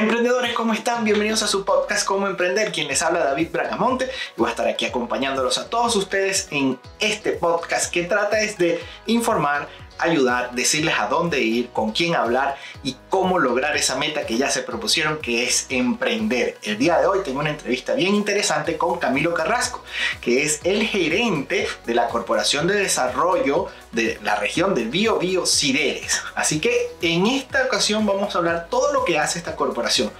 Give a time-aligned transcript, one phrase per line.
[0.00, 1.04] Emprendedores, ¿cómo están?
[1.04, 2.72] Bienvenidos a su podcast Cómo Emprender.
[2.72, 6.80] Quien les habla David Bragamonte y voy a estar aquí acompañándolos a todos ustedes en
[7.00, 9.68] este podcast que trata es de informar,
[10.02, 14.50] ayudar, decirles a dónde ir, con quién hablar y cómo lograr esa meta que ya
[14.50, 16.58] se propusieron, que es emprender.
[16.62, 19.82] El día de hoy tengo una entrevista bien interesante con Camilo Carrasco,
[20.20, 25.46] que es el gerente de la Corporación de Desarrollo de la región del Bio Bio
[25.46, 26.22] Sideres.
[26.34, 30.10] Así que en esta ocasión vamos a hablar todo lo que hace esta corporación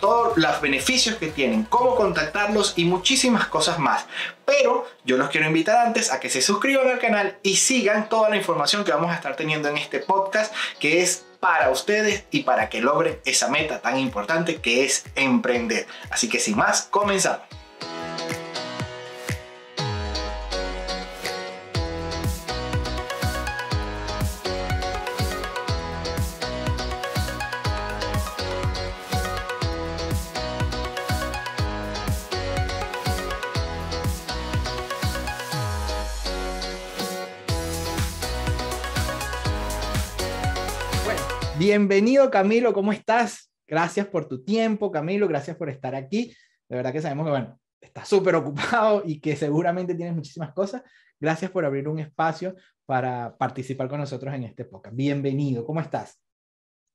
[0.00, 4.06] todos los beneficios que tienen, cómo contactarlos y muchísimas cosas más.
[4.44, 8.30] Pero yo los quiero invitar antes a que se suscriban al canal y sigan toda
[8.30, 12.42] la información que vamos a estar teniendo en este podcast que es para ustedes y
[12.42, 15.86] para que logren esa meta tan importante que es emprender.
[16.10, 17.55] Así que sin más, comenzamos.
[41.58, 43.50] Bienvenido Camilo, ¿cómo estás?
[43.66, 46.36] Gracias por tu tiempo, Camilo, gracias por estar aquí.
[46.68, 50.82] De verdad que sabemos que, bueno, estás súper ocupado y que seguramente tienes muchísimas cosas.
[51.18, 52.54] Gracias por abrir un espacio
[52.84, 54.94] para participar con nosotros en este podcast.
[54.94, 56.20] Bienvenido, ¿cómo estás?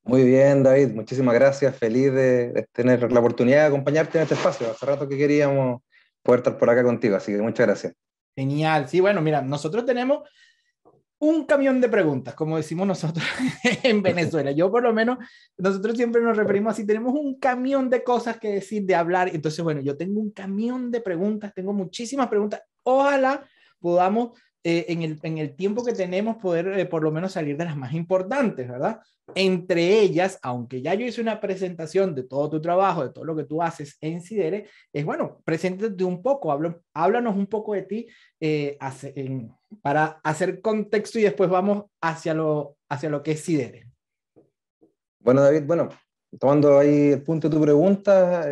[0.03, 1.75] Muy bien, David, muchísimas gracias.
[1.75, 4.69] Feliz de, tener la oportunidad de acompañarte en este espacio.
[4.69, 5.81] Hace rato que queríamos
[6.21, 7.93] poder estar por acá contigo, así que muchas gracias.
[8.35, 8.87] Genial.
[8.87, 10.29] Sí, bueno, mira, nosotros tenemos
[11.21, 13.23] un camión de preguntas, como decimos nosotros
[13.83, 14.51] en Venezuela.
[14.51, 15.19] Yo por lo menos,
[15.55, 19.29] nosotros siempre nos referimos así, tenemos un camión de cosas que decir, de hablar.
[19.31, 22.63] Entonces, bueno, yo tengo un camión de preguntas, tengo muchísimas preguntas.
[22.81, 23.47] Ojalá
[23.79, 24.31] podamos
[24.63, 27.65] eh, en, el, en, el, tiempo que tenemos poder eh, por lo menos salir de
[27.65, 28.99] las más importantes, ¿verdad?
[29.33, 33.35] Entre ellas, aunque ya yo hice una presentación de todo tu trabajo, de todo lo
[33.35, 37.81] que tú haces en Sidere, es bueno, preséntate un poco, hablo, háblanos un poco de
[37.81, 38.07] ti
[38.39, 38.77] eh,
[39.81, 43.87] para hacer contexto y después vamos hacia lo, hacia lo que es Sidere.
[45.19, 45.89] Bueno, David, bueno,
[46.39, 48.45] tomando ahí el punto de tu pregunta,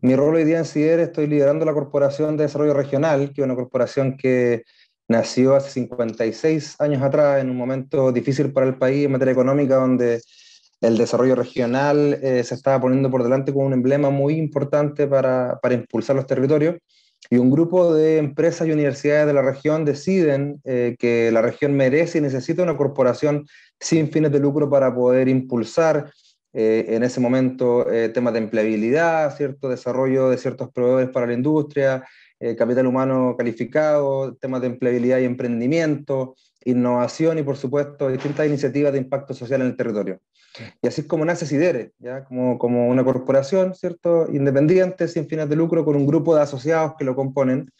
[0.00, 3.44] mi rol hoy día en Sidere, estoy liderando la Corporación de Desarrollo Regional, que es
[3.44, 4.64] una corporación que
[5.10, 9.74] nació hace 56 años atrás, en un momento difícil para el país en materia económica,
[9.74, 10.20] donde
[10.80, 15.58] el desarrollo regional eh, se estaba poniendo por delante como un emblema muy importante para,
[15.60, 16.76] para, impulsar los territorios.
[17.28, 21.74] Y un grupo de empresas y universidades de la región deciden eh, que la región
[21.74, 23.46] merece y necesita una corporación
[23.80, 26.12] sin fines de lucro para poder impulsar
[26.52, 27.84] eh, en ese momento
[28.14, 32.04] temas de empleabilidad, cierto desarrollo de ciertos proveedores para la industria,
[32.40, 36.34] eh, capital humano calificado, temas de empleabilidad y emprendimiento,
[36.64, 40.20] innovación y, por supuesto, distintas iniciativas de impacto social en el territorio.
[40.82, 42.24] Y así es como nace Sidere, ¿ya?
[42.24, 44.26] Como, como una corporación, ¿cierto?
[44.32, 47.70] Independiente, sin fines de lucro, con un grupo de asociados que lo componen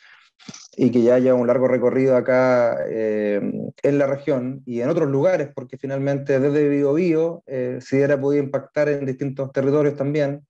[0.77, 3.41] y que ya lleva un largo recorrido acá eh,
[3.83, 8.21] en la región y en otros lugares, porque finalmente desde Bio Bio, eh, Sidere ha
[8.21, 10.47] podido impactar en distintos territorios también,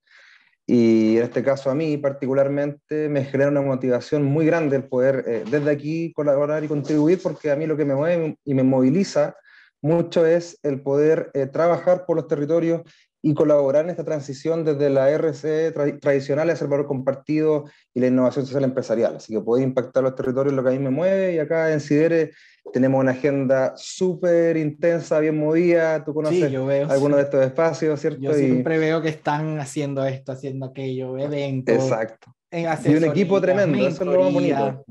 [0.72, 5.24] y en este caso a mí particularmente me genera una motivación muy grande el poder
[5.26, 8.62] eh, desde aquí colaborar y contribuir, porque a mí lo que me mueve y me
[8.62, 9.34] moviliza
[9.82, 12.82] mucho es el poder eh, trabajar por los territorios
[13.22, 18.06] y colaborar en esta transición desde la RC tradicional hacia el valor compartido y la
[18.06, 19.16] innovación social empresarial.
[19.16, 21.80] Así que poder impactar los territorios lo que a mí me mueve y acá en
[21.80, 22.30] Sidere
[22.72, 26.04] tenemos una agenda súper intensa, bien movida.
[26.04, 26.42] Tú conoces
[26.88, 28.20] algunos de estos espacios, ¿cierto?
[28.20, 31.74] Yo siempre veo que están haciendo esto, haciendo aquello, eventos.
[31.74, 32.34] Exacto.
[32.50, 34.84] y un equipo tremendo, eso es lo más bonito.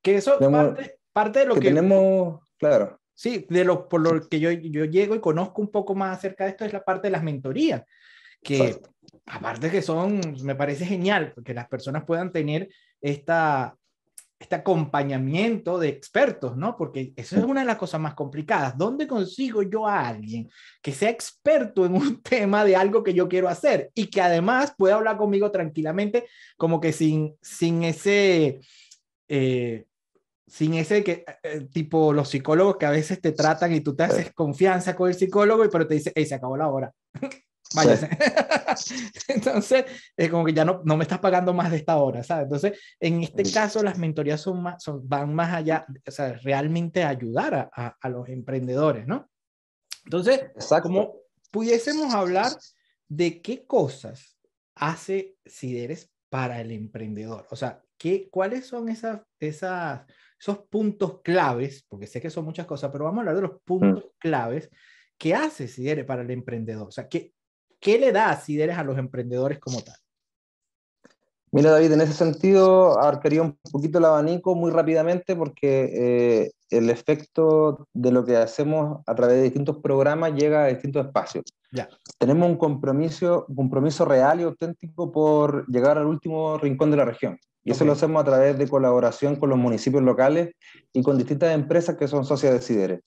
[0.00, 2.97] Que eso parte, parte de lo que, tenemos, claro.
[3.18, 6.44] Sí, de lo, por lo que yo, yo llego y conozco un poco más acerca
[6.44, 7.82] de esto es la parte de las mentorías,
[8.44, 8.80] que
[9.26, 12.68] aparte que son, me parece genial, que las personas puedan tener
[13.00, 13.76] esta,
[14.38, 16.76] este acompañamiento de expertos, ¿no?
[16.76, 18.78] Porque eso es una de las cosas más complicadas.
[18.78, 20.48] ¿Dónde consigo yo a alguien
[20.80, 24.74] que sea experto en un tema de algo que yo quiero hacer y que además
[24.78, 28.60] pueda hablar conmigo tranquilamente, como que sin, sin ese...
[29.26, 29.86] Eh,
[30.48, 34.04] sin ese que, eh, tipo los psicólogos que a veces te tratan y tú te
[34.04, 36.92] haces confianza con el psicólogo y pero te dice, hey, se acabó la hora.
[37.74, 38.08] váyase.
[39.28, 39.84] Entonces,
[40.16, 42.44] es como que ya no, no me estás pagando más de esta hora, ¿sabes?
[42.44, 47.04] Entonces, en este caso, las mentorías son más, son, van más allá, o sea, realmente
[47.04, 49.28] ayudar a, a, los emprendedores, ¿no?
[50.04, 50.40] Entonces,
[50.82, 51.16] como
[51.50, 52.50] pudiésemos hablar
[53.08, 54.38] de qué cosas
[54.74, 60.02] hace Sideres para el emprendedor, o sea, ¿qué, ¿cuáles son esas, esas,
[60.38, 61.84] esos puntos claves?
[61.88, 64.18] Porque sé que son muchas cosas, pero vamos a hablar de los puntos mm.
[64.18, 64.70] claves
[65.16, 66.88] que hace Sidere para el emprendedor.
[66.88, 67.32] O sea, ¿qué,
[67.80, 69.96] ¿Qué le da Sideres a los emprendedores como tal?
[71.50, 76.90] Mira, David, en ese sentido abarcaría un poquito el abanico muy rápidamente porque eh, el
[76.90, 81.44] efecto de lo que hacemos a través de distintos programas llega a distintos espacios.
[81.72, 81.88] Ya.
[82.18, 87.06] Tenemos un compromiso, un compromiso real y auténtico por llegar al último rincón de la
[87.06, 87.38] región.
[87.68, 90.54] Y eso lo hacemos a través de colaboración con los municipios locales
[90.90, 93.00] y con distintas empresas que son socias de Sideres.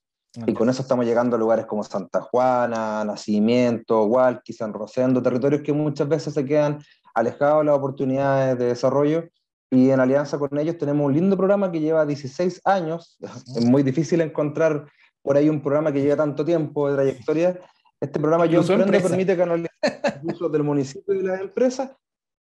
[0.45, 5.63] Y con eso estamos llegando a lugares como Santa Juana, Nacimiento, Hualqui, San Rosendo, territorios
[5.63, 6.77] que muchas veces se quedan
[7.15, 9.23] alejados de las oportunidades de desarrollo.
[9.71, 13.17] Y en alianza con ellos tenemos un lindo programa que lleva 16 años.
[13.19, 14.85] Es muy difícil encontrar
[15.23, 17.59] por ahí un programa que lleva tanto tiempo de trayectoria.
[17.99, 19.71] Este programa Yo Emprendo permite canalizar
[20.23, 21.89] usos del municipio y de las empresas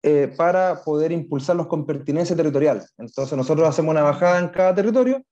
[0.02, 2.84] eh, para poder impulsarlos con pertinencia territorial.
[2.98, 5.22] Entonces nosotros hacemos una bajada en cada territorio.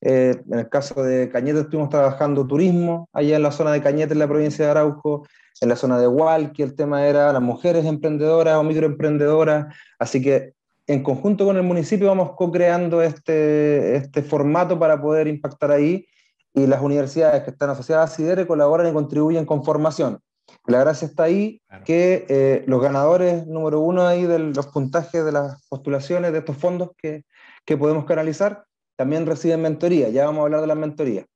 [0.00, 4.12] Eh, en el caso de Cañete estuvimos trabajando turismo allá en la zona de Cañete,
[4.12, 5.26] en la provincia de Arauco
[5.60, 10.54] en la zona de Hualqui, el tema era las mujeres emprendedoras o microemprendedoras, así que
[10.86, 16.06] en conjunto con el municipio vamos co-creando este, este formato para poder impactar ahí
[16.52, 20.20] y las universidades que están asociadas a CIDERE colaboran y contribuyen con formación.
[20.66, 25.32] La gracia está ahí que eh, los ganadores número uno ahí de los puntajes de
[25.32, 27.24] las postulaciones de estos fondos que,
[27.64, 28.64] que podemos canalizar
[28.96, 30.08] también reciben mentoría.
[30.08, 31.26] Ya vamos a hablar de las mentorías.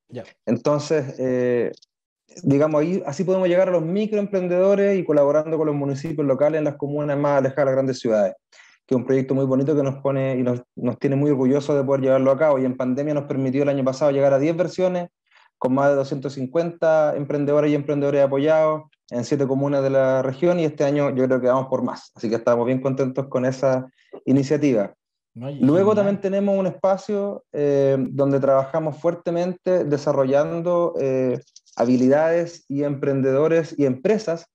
[0.47, 1.73] Entonces, eh,
[2.43, 6.65] digamos, ahí, así podemos llegar a los microemprendedores y colaborando con los municipios locales en
[6.65, 8.35] las comunas más alejadas de las grandes ciudades,
[8.87, 11.77] que es un proyecto muy bonito que nos pone y nos, nos tiene muy orgullosos
[11.77, 12.59] de poder llevarlo a cabo.
[12.59, 15.09] Y en pandemia nos permitió el año pasado llegar a 10 versiones
[15.59, 20.65] con más de 250 emprendedores y emprendedores apoyados en siete comunas de la región y
[20.65, 22.13] este año yo creo que vamos por más.
[22.15, 23.91] Así que estamos bien contentos con esa
[24.25, 24.95] iniciativa.
[25.35, 31.39] Luego también tenemos un espacio eh, donde trabajamos fuertemente desarrollando eh,
[31.77, 34.47] habilidades y emprendedores y empresas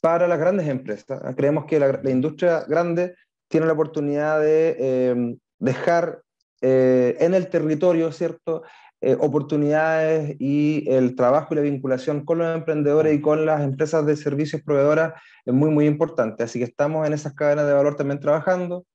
[0.00, 1.22] para las grandes empresas.
[1.36, 3.14] Creemos que la, industria grande
[3.48, 6.22] tiene la oportunidad de eh, dejar
[6.64, 8.62] en el territorio, ¿cierto?
[9.04, 14.06] Eh, oportunidades y el trabajo y la vinculación con los emprendedores y con las empresas
[14.06, 15.14] de servicios proveedoras
[15.44, 16.44] es muy, muy importante.
[16.44, 18.86] Así que estamos en esas cadenas de valor también trabajando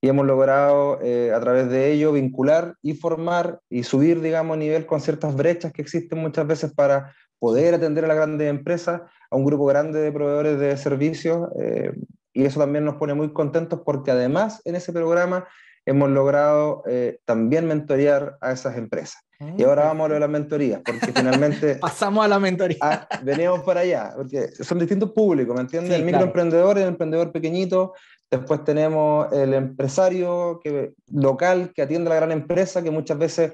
[0.00, 5.00] y hemos logrado a través de ello vincular y formar y subir, digamos, nivel con
[5.00, 9.44] ciertas brechas que existen muchas veces para poder atender a las grandes empresas, a un
[9.44, 11.92] grupo grande de proveedores de servicios, eh,
[12.32, 15.46] y eso también nos pone muy contentos porque además en ese programa
[15.86, 19.22] hemos logrado eh, también mentorear a esas empresas.
[19.58, 21.76] y ahora mm, vamos a lo de las mentorías, porque finalmente...
[21.80, 22.78] Pasamos a la mentoría.
[22.80, 25.92] Ah, venimos para allá, porque son distintos públicos, ¿me entiendes?
[25.92, 27.94] el microemprendedor, el emprendedor pequeñito,
[28.30, 33.52] después tenemos el empresario que, local que atiende a la gran empresa, que muchas veces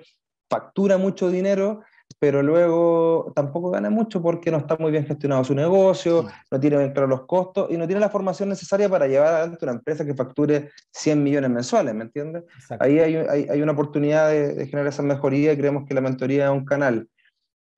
[0.48, 1.82] factura mucho dinero
[2.18, 6.76] pero luego tampoco gana mucho porque no está muy bien gestionado su negocio, no tiene
[6.78, 10.04] bien claro los costos y no tiene la formación necesaria para llevar adelante una empresa
[10.04, 12.44] que facture 100 millones mensuales, ¿me entiendes?
[12.78, 16.46] Ahí hay, hay, hay, una oportunidad de, generar esa mejoría y creemos que la mentoría
[16.46, 17.08] es un canal.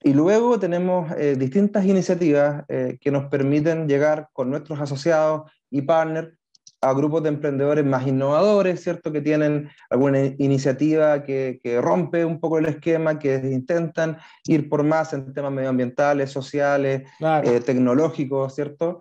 [0.05, 5.82] Y luego tenemos eh, distintas iniciativas eh, que nos permiten llegar con nuestros asociados y
[5.82, 6.35] partners
[6.82, 9.12] a grupos de emprendedores más innovadores, ¿cierto?
[9.12, 14.82] Que tienen alguna iniciativa que, que, rompe un poco el esquema, que intentan ir por
[14.82, 17.05] más en temas medioambientales, sociales,
[17.44, 19.00] eh, tecnológicos, ¿cierto?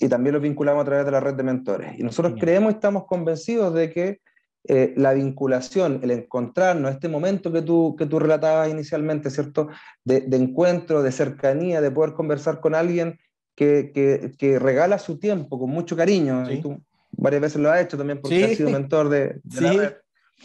[0.00, 1.98] Y también los vinculamos a través de la red de mentores.
[1.98, 4.20] Y nosotros creemos y estamos convencidos de que
[4.64, 9.68] eh, la vinculación, el encontrarnos, este momento que tú, que tú relatabas inicialmente, ¿cierto?
[10.04, 13.20] De, de encuentro, de cercanía, de poder conversar con alguien
[13.54, 16.50] que, que, que regala su tiempo con mucho cariño.
[16.50, 19.66] Y tú, varias veces lo ha hecho también porque ha sido mentor de, sí,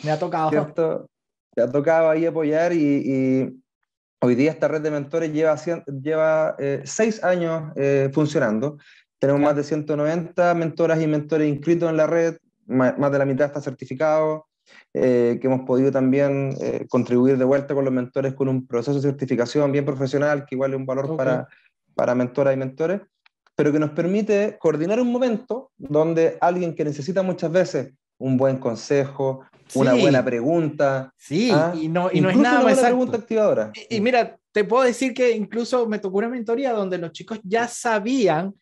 [0.04, 0.50] Me ha tocado.
[0.50, 1.10] ¿cierto?
[1.56, 3.62] Me ha tocado ahí apoyar y,
[4.22, 5.56] hoy día esta red de mentores lleva,
[6.02, 8.78] lleva eh, seis años eh, funcionando.
[9.20, 13.48] Tenemos más de 190 mentoras y mentores inscritos en la red, más, de la mitad
[13.48, 14.48] está certificado,
[14.94, 16.56] eh, que hemos podido también
[16.90, 20.74] contribuir de vuelta con los mentores con un proceso de certificación bien profesional, que igual
[20.74, 21.48] es un valor para,
[21.94, 23.02] para mentoras y mentores
[23.56, 28.58] pero que nos permite coordinar un momento donde alguien que necesita muchas veces un buen
[28.58, 31.14] consejo, una buena pregunta.
[31.18, 31.74] Sí, ¿ah?
[31.76, 33.72] y no, y no es nada más pregunta activadora.
[33.90, 37.68] Y, mira, te puedo decir que incluso me tocó una mentoría donde los chicos ya
[37.68, 38.54] sabían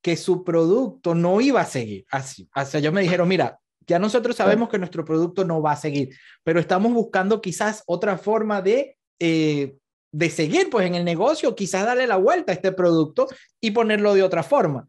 [0.00, 2.04] que su producto no iba a seguir.
[2.10, 5.72] Así, o sea, ellos me dijeron, mira, ya nosotros sabemos que nuestro producto no va
[5.72, 9.76] a seguir, pero estamos buscando quizás otra forma de eh,
[10.16, 13.28] de seguir pues en el negocio, quizás darle la vuelta a este producto
[13.60, 14.86] y ponerlo de otra forma.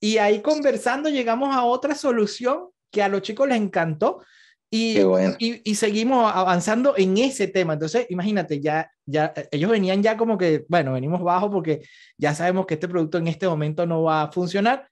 [0.00, 4.22] Y ahí conversando llegamos a otra solución que a los chicos les encantó
[4.70, 4.96] Y,
[5.38, 7.74] y, seguimos avanzando en ese tema.
[7.74, 11.82] Entonces, imagínate, ya, ya ellos venían ya como que, bueno, venimos bajo porque
[12.16, 14.88] ya sabemos que este producto en este momento no va a funcionar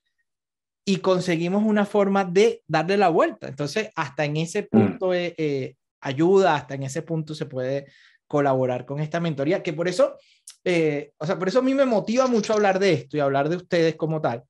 [0.85, 3.49] y conseguimos una forma de darle la vuelta.
[3.49, 4.67] Entonces, hasta en ese mm.
[4.69, 7.87] punto eh, eh, ayuda, hasta en ese punto se puede
[8.31, 10.17] colaborar con esta mentoría, que por eso,
[10.63, 13.49] eh, o sea, por eso a mí me motiva mucho hablar de esto y hablar
[13.49, 14.45] de ustedes como tal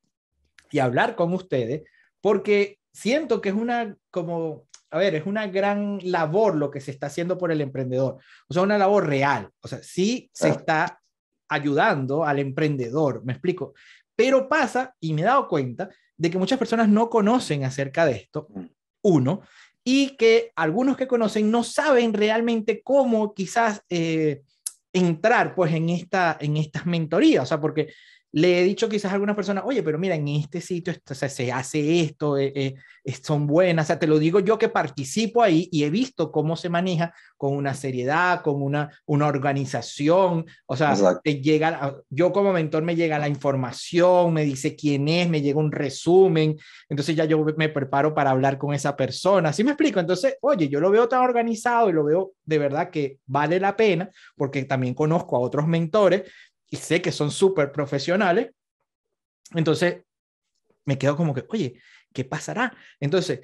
[0.70, 1.84] y hablar con ustedes,
[2.20, 6.90] porque siento que es una como a ver, es una gran labor lo que se
[6.90, 8.18] está haciendo por el emprendedor.
[8.48, 9.48] O sea, una labor real.
[9.62, 11.00] O sea, sí se está
[11.48, 13.72] ayudando al emprendedor, me explico.
[14.14, 18.12] Pero pasa, y me he dado cuenta, de que muchas personas no conocen acerca de
[18.12, 18.64] esto, mm.
[19.02, 19.42] uno,
[19.84, 24.42] y que algunos que conocen no saben realmente cómo quizás eh,
[24.92, 27.92] entrar pues en, esta, en estas mentorías, o sea, porque
[28.32, 32.00] le he dicho quizás a algunas personas, oye, pero mira, en este sitio se hace
[32.00, 32.74] esto, eh, eh,
[33.22, 36.54] son buenas, o sea, te lo digo yo que participo ahí y he visto cómo
[36.54, 40.94] se maneja con una seriedad, con una, una organización, o sea,
[41.24, 45.58] te llega, yo como mentor me llega la información, me dice quién es, me llega
[45.58, 46.56] un resumen,
[46.88, 49.98] entonces ya yo me preparo para hablar con esa persona, ¿sí me explico?
[49.98, 53.76] Entonces, oye, yo lo veo tan organizado y lo veo de verdad que vale la
[53.76, 56.22] pena, porque también conozco a otros mentores
[56.70, 58.52] y sé que son súper profesionales,
[59.54, 60.04] entonces
[60.84, 61.80] me quedo como que, oye,
[62.12, 62.74] ¿qué pasará?
[63.00, 63.40] Entonces,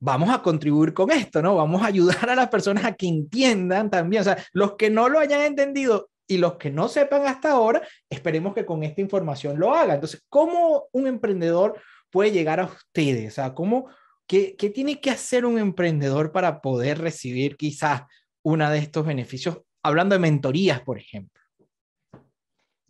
[0.00, 1.56] vamos a contribuir con esto, ¿no?
[1.56, 5.08] Vamos a ayudar a las personas a que entiendan también, o sea, los que no
[5.08, 9.58] lo hayan entendido y los que no sepan hasta ahora, esperemos que con esta información
[9.58, 9.94] lo hagan.
[9.94, 13.32] Entonces, ¿cómo un emprendedor puede llegar a ustedes?
[13.32, 13.88] O sea, ¿cómo,
[14.26, 18.02] qué, qué tiene que hacer un emprendedor para poder recibir quizás
[18.42, 19.58] una de estos beneficios?
[19.82, 21.37] Hablando de mentorías, por ejemplo.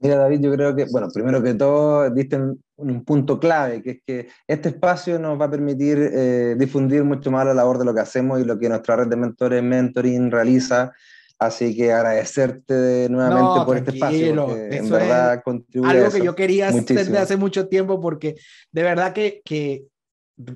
[0.00, 2.38] Mira, David, yo creo que, bueno, primero que todo, diste
[2.76, 7.30] un, punto clave, que es que este espacio nos va a permitir eh, difundir mucho
[7.32, 10.30] más la labor de lo que hacemos y lo que nuestra red de mentores Mentoring
[10.30, 10.92] realiza.
[11.40, 14.56] Así que agradecerte nuevamente por este espacio.
[14.56, 18.34] en verdad contribuye algo que yo quería hacer desde hace mucho tiempo porque
[18.72, 19.84] de verdad que, que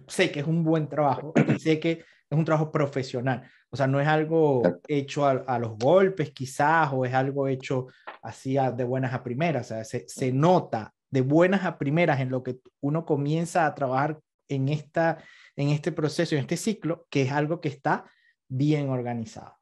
[0.08, 3.42] sé que es un buen trabajo y sé que es un trabajo profesional.
[3.70, 7.88] O sea, no es algo hecho a, los golpes quizás o es algo hecho
[8.22, 9.66] así de buenas a primeras.
[9.66, 13.74] O sea, se, se, nota de buenas a primeras en lo que uno comienza a
[13.74, 15.18] trabajar en, esta,
[15.56, 18.04] en este proceso, en este ciclo, que es algo que está
[18.48, 19.58] bien organizado.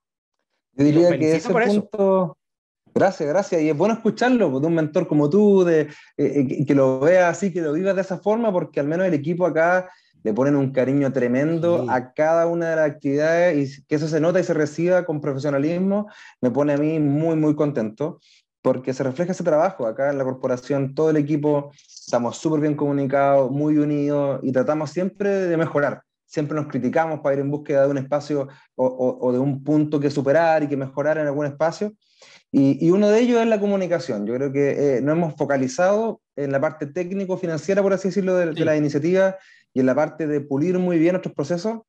[0.72, 2.36] Yo diría que ese punto...
[2.92, 3.62] Gracias, gracias.
[3.62, 6.98] Y es bueno escucharlo pues, de un mentor como tú, de, eh, eh, que lo
[6.98, 9.88] vea así, que lo viva de esa forma, porque al menos el equipo acá
[10.22, 14.20] le ponen un cariño tremendo a cada una de las actividades y que eso se
[14.20, 16.08] nota y se reciba con profesionalismo,
[16.40, 18.20] me pone a mí muy, muy contento
[18.62, 19.86] porque se refleja ese trabajo.
[19.86, 24.90] Acá en la corporación, todo el equipo estamos súper bien comunicados, muy unidos y tratamos
[24.90, 26.02] siempre de mejorar.
[26.26, 30.10] Siempre nos criticamos para ir en búsqueda de un espacio o, de un punto que
[30.10, 31.92] superar y que mejorar en algún espacio.
[32.52, 34.26] Y, uno de ellos es la comunicación.
[34.26, 38.52] Yo creo que eh, nos hemos focalizado en la parte técnico-financiera, por así decirlo, de,
[38.52, 39.36] de la iniciativa
[39.74, 41.80] y en la parte de pulir muy bien nuestros procesos.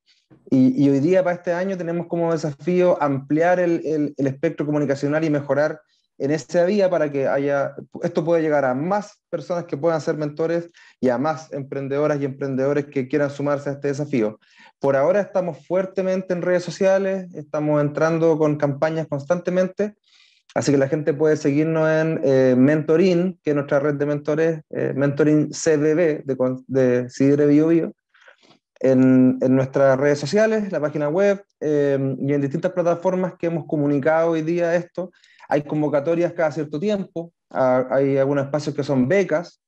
[0.50, 5.30] Y, hoy día, para este año, tenemos como desafío ampliar el, el, espectro comunicacional y
[5.30, 5.80] mejorar
[6.18, 10.16] en esta vía para que haya, esto pueda llegar a más personas que puedan ser
[10.16, 10.70] mentores
[11.00, 14.38] y a más emprendedoras y emprendedores que quieran sumarse a este desafío.
[14.78, 19.96] Por ahora estamos fuertemente en redes sociales, estamos entrando con campañas constantemente
[20.54, 24.60] Así que la gente puede seguirnos en eh, Mentoring, que es nuestra red de mentores,
[24.70, 27.94] eh, Mentoring CBB de, de Sidre Bio, Bio
[28.80, 33.64] en, en, nuestras redes sociales, la página web eh, y en distintas plataformas que hemos
[33.66, 35.10] comunicado hoy día esto.
[35.48, 39.62] Hay convocatorias cada cierto tiempo, hay algunos espacios que son becas,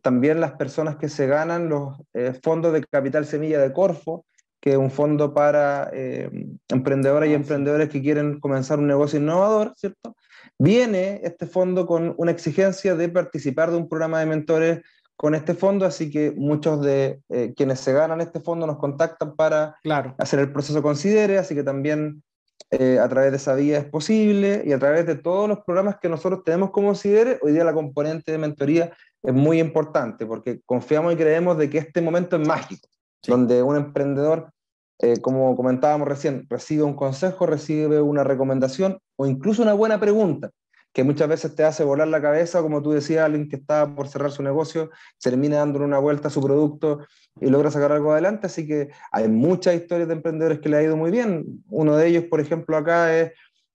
[0.00, 1.96] también las personas que se ganan los
[2.42, 4.24] fondos de Capital Semilla de Corfo,
[4.66, 6.28] que es un fondo para eh,
[6.66, 10.16] emprendedoras y ah, emprendedores que quieren comenzar un negocio innovador, ¿cierto?
[10.58, 14.80] Viene este fondo con una exigencia de participar de un programa de mentores
[15.14, 19.36] con este fondo, así que muchos de eh, quienes se ganan este fondo nos contactan
[19.36, 20.16] para claro.
[20.18, 22.24] hacer el proceso considere, así que también
[22.72, 25.98] eh, a través de esa vía es posible y a través de todos los programas
[26.02, 28.90] que nosotros tenemos como considere, hoy día la componente de mentoría
[29.22, 32.88] es muy importante porque confiamos y creemos de que este momento es mágico,
[33.28, 34.50] donde un emprendedor
[34.98, 40.50] eh, como comentábamos recién, recibe un consejo, recibe una recomendación o incluso una buena pregunta,
[40.96, 44.08] que muchas veces te hace volar la cabeza, como tú decías, alguien que está por
[44.08, 44.88] cerrar su negocio,
[45.20, 47.00] termina dándole una vuelta a su producto
[47.38, 48.46] y logra sacar algo adelante.
[48.46, 51.62] Así que hay muchas historias de emprendedores que le ha ido muy bien.
[51.68, 53.32] Uno de ellos, por ejemplo, acá es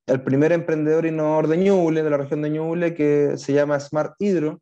[0.08, 4.16] el primer emprendedor innovador de Ñuble, de la región de Ñuble, que se llama Smart
[4.18, 4.60] Hydro.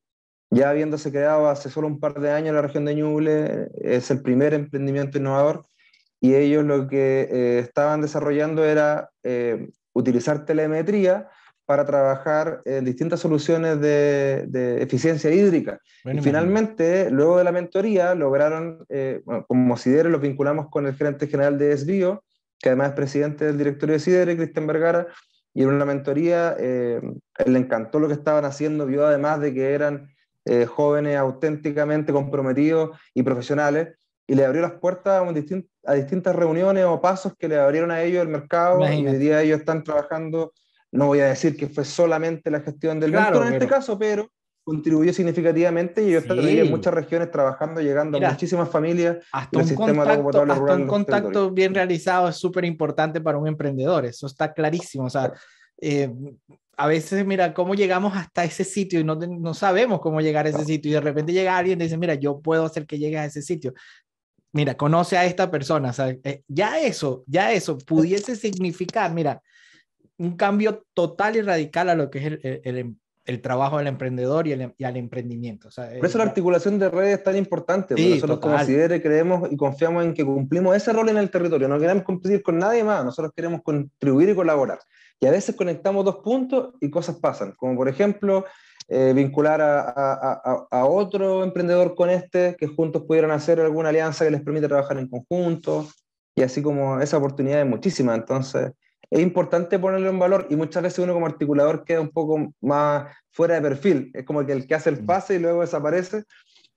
[0.51, 4.11] Ya habiéndose quedado hace solo un par de años en la región de Ñuble, es
[4.11, 5.65] el primer emprendimiento innovador
[6.21, 11.29] y ellos lo que eh, estaban desarrollando era eh, utilizar telemetría
[11.65, 15.79] para trabajar en distintas soluciones de, eficiencia hídrica.
[16.03, 21.27] y finalmente, luego de la mentoría, lograron, eh, como Sidere, los vinculamos con el gerente
[21.27, 22.23] general de Desvío,
[22.57, 25.07] que además es presidente del directorio de Sidere, Cristian Vergara,
[25.53, 27.01] y en una mentoría eh,
[27.37, 30.09] él le encantó lo que estaban haciendo, vio además de que eran
[30.67, 33.98] jóvenes auténticamente comprometidos y profesionales,
[34.29, 35.23] y le abrió las puertas
[35.85, 39.41] a, distintas reuniones o pasos que le abrieron a ellos el mercado, y hoy día
[39.41, 40.53] ellos están trabajando,
[40.91, 44.29] no voy a decir que fue solamente la gestión del claro, en este caso, pero
[44.63, 49.17] contribuyó significativamente y ellos están en muchas regiones trabajando, llegando a muchísimas familias.
[49.31, 54.27] Hasta un contacto, hasta un contacto bien realizado es súper importante para un emprendedor, eso
[54.27, 55.05] está clarísimo.
[55.05, 55.33] O sea,
[55.81, 56.13] eh,
[56.77, 60.49] a veces, mira, cómo llegamos hasta ese sitio y no, no sabemos cómo llegar a
[60.49, 63.17] ese sitio y de repente llega alguien y dice, mira, yo puedo hacer que llegue
[63.17, 63.73] a ese sitio.
[64.51, 69.41] Mira, conoce a esta persona, eh, ya eso, ya eso pudiese significar, mira,
[70.17, 72.95] un cambio total y radical a lo que es el, el,
[73.29, 75.69] el trabajo del emprendedor y, el, y al emprendimiento.
[75.75, 80.03] Por eso la articulación de redes es tan importante, porque nosotros CIDR creemos y confiamos
[80.03, 83.31] en que cumplimos ese rol en el territorio, no queremos competir con nadie más, nosotros
[83.35, 84.79] queremos contribuir y colaborar.
[85.19, 88.45] Y a veces conectamos dos puntos y cosas pasan, como por ejemplo
[88.89, 94.25] eh, vincular a, a, a, otro emprendedor con este, que juntos pudieran hacer alguna alianza
[94.25, 95.87] que les permita trabajar en conjunto,
[96.35, 98.15] y así como esa oportunidad es muchísima.
[98.15, 98.71] Entonces,
[99.11, 103.15] es importante ponerlo en valor y muchas veces uno como articulador queda un poco más
[103.31, 104.11] fuera de perfil.
[104.13, 105.05] Es como que el que hace el mm.
[105.05, 106.23] pase y luego desaparece.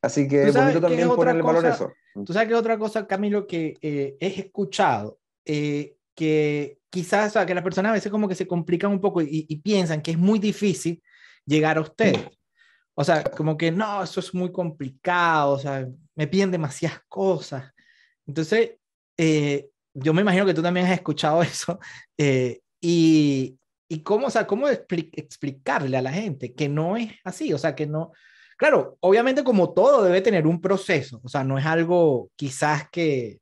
[0.03, 1.93] Así que es bonito también poner en valor eso.
[2.27, 7.47] Tú sabes que otra cosa, Camilo, que eh, he escuchado, eh, que quizás, o sea,
[7.47, 10.11] que las personas a veces como que se complican un poco y, y piensan que
[10.11, 11.01] es muy difícil
[11.47, 12.31] llegar a usted.
[12.95, 17.73] O sea, como que no, eso es muy complicado, o sea, me piden demasiadas cosas.
[18.27, 18.73] Entonces,
[19.17, 21.79] eh, yo me imagino que tú también has escuchado eso.
[22.19, 23.59] Eh, y,
[23.89, 27.75] y cómo, o sea, cómo explicarle a la gente que no es así, o sea,
[27.75, 28.13] que no,
[28.57, 33.41] claro, obviamente como todo debe tener un proceso, o sea, no es algo quizás que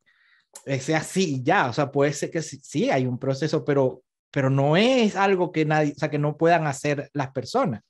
[0.79, 4.49] sea así ya, o sea, puede ser que sí, sí, hay un proceso, pero, pero
[4.49, 7.81] no es algo que nadie, o sea, que no puedan hacer las personas.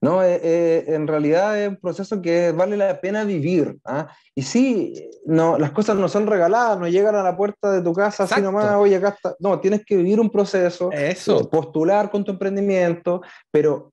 [0.00, 3.78] No, eh, eh, en realidad es un proceso que vale la pena vivir.
[3.84, 4.08] ¿ah?
[4.34, 7.92] Y sí, no, las cosas no son regaladas, no llegan a la puerta de tu
[7.92, 9.34] casa así nomás, oye, acá está.
[9.38, 11.40] No, tienes que vivir un proceso, Eso.
[11.40, 13.92] Eh, postular con tu emprendimiento, pero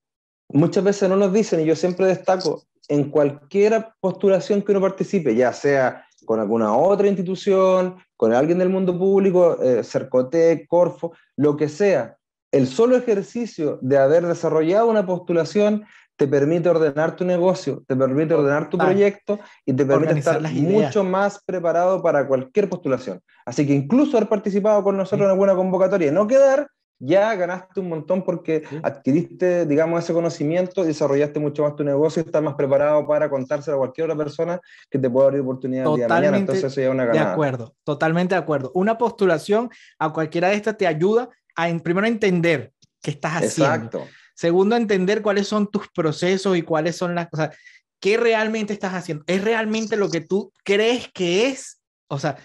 [0.49, 5.35] muchas veces no nos dicen, y yo siempre destaco, en cualquier postulación que uno participe,
[5.35, 11.67] ya sea con alguna otra institución, con alguien del mundo público, Cercotec, Corfo, lo que
[11.67, 12.17] sea,
[12.53, 15.85] el solo ejercicio de haber desarrollado una postulación
[16.15, 21.03] te permite ordenar tu negocio, te permite ordenar tu proyecto y te permite estar mucho
[21.03, 23.19] más preparado para cualquier postulación.
[23.43, 26.67] Así que incluso haber participado con nosotros en alguna convocatoria y no quedar,
[26.99, 32.25] ya ganaste un montón porque adquiriste, digamos, ese conocimiento, desarrollaste mucho más tu negocio y
[32.25, 34.61] estás más preparado para contárselo a cualquier otra persona
[34.91, 36.37] que te pueda abrir oportunidades el día de mañana.
[36.37, 37.25] Entonces eso ya es una ganada.
[37.25, 38.71] De acuerdo, totalmente de acuerdo.
[38.75, 43.75] Una postulación a cualquiera de estas te ayuda a, primero, entender qué estás haciendo.
[43.75, 44.07] Exacto.
[44.35, 47.55] Segundo, entender cuáles son tus procesos y cuáles son las cosas.
[47.99, 49.23] ¿Qué realmente estás haciendo?
[49.27, 51.81] ¿Es realmente lo que tú crees que es?
[52.07, 52.37] O sea,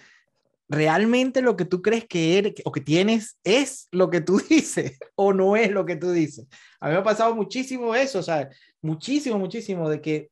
[0.69, 4.99] ¿realmente lo que tú crees que eres o que tienes es lo que tú dices
[5.15, 6.47] o no es lo que tú dices?
[6.81, 8.49] A mí me ha pasado muchísimo eso, o sea,
[8.83, 10.31] muchísimo, muchísimo de que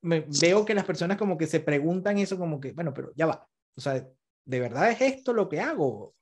[0.00, 3.26] me, veo que las personas como que se preguntan eso como que, bueno, pero ya
[3.26, 3.46] va,
[3.76, 4.06] o sea,
[4.44, 6.14] ¿de verdad es esto lo que hago?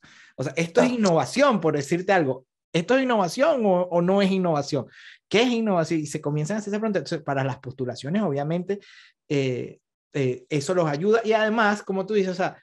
[0.42, 2.46] O sea, esto es innovación, por decirte algo.
[2.72, 4.86] ¿Esto es innovación o, no es innovación?
[5.28, 6.00] ¿Qué es innovación?
[6.00, 6.98] Y se comienzan a hacer esa pregunta.
[7.00, 8.80] Entonces, para las postulaciones, obviamente,
[9.28, 9.78] eh,
[10.14, 11.20] eh, eso los ayuda.
[11.24, 12.62] Y además, como tú dices, o sea,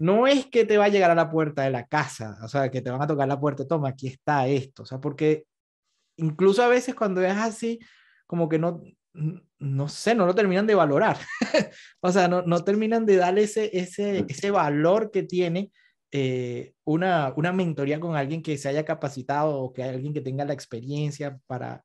[0.00, 2.70] no es que te va a llegar a la puerta de la casa, o sea,
[2.70, 5.44] que te van a tocar la puerta, toma, aquí está esto, o sea, porque
[6.16, 7.78] incluso a veces cuando es así,
[8.26, 8.82] como que no,
[9.58, 11.18] no sé, no lo terminan de valorar,
[12.00, 15.70] o sea, no, no terminan de darle ese, ese, ese valor que tiene
[16.12, 20.44] eh, una, una mentoría con alguien que se haya capacitado o que alguien que tenga
[20.44, 21.84] la experiencia para,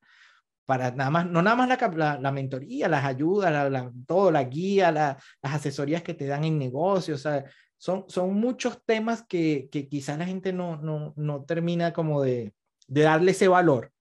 [0.64, 4.90] para nada más, no nada más la, la, mentoría, las ayudas, la, todo, la guía,
[4.90, 7.44] las asesorías que te dan en negocios, o sea,
[7.78, 12.52] son, son muchos temas que, que quizás la gente no, no, no termina como de,
[12.88, 13.92] de, darle ese valor.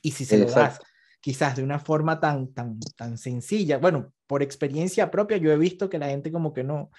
[0.00, 0.80] Y si se lo das
[1.20, 5.88] quizás de una forma tan, tan, tan sencilla, bueno, por experiencia propia, yo he visto
[5.88, 6.90] que la gente como que no,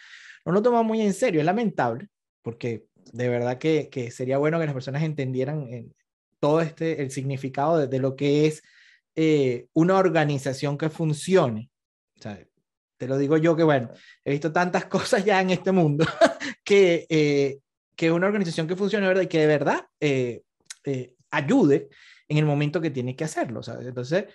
[0.46, 2.08] no lo toma muy en serio, es lamentable,
[2.46, 5.88] porque de verdad que, que sería bueno que las personas entendieran eh,
[6.40, 8.62] todo este, el significado de, lo que es
[9.16, 11.72] eh, una organización que funcione.
[12.20, 12.40] O sea,
[12.98, 13.90] te lo digo yo que, bueno,
[14.24, 16.06] he visto tantas cosas ya en este mundo
[16.64, 17.60] que, eh,
[17.96, 19.24] que una organización que funcione ¿verdad?
[19.24, 20.44] y que de verdad eh,
[20.84, 21.90] eh, ayude
[22.28, 23.64] en el momento que tiene que hacerlo.
[23.64, 23.88] ¿sabes?
[23.88, 24.26] Entonces,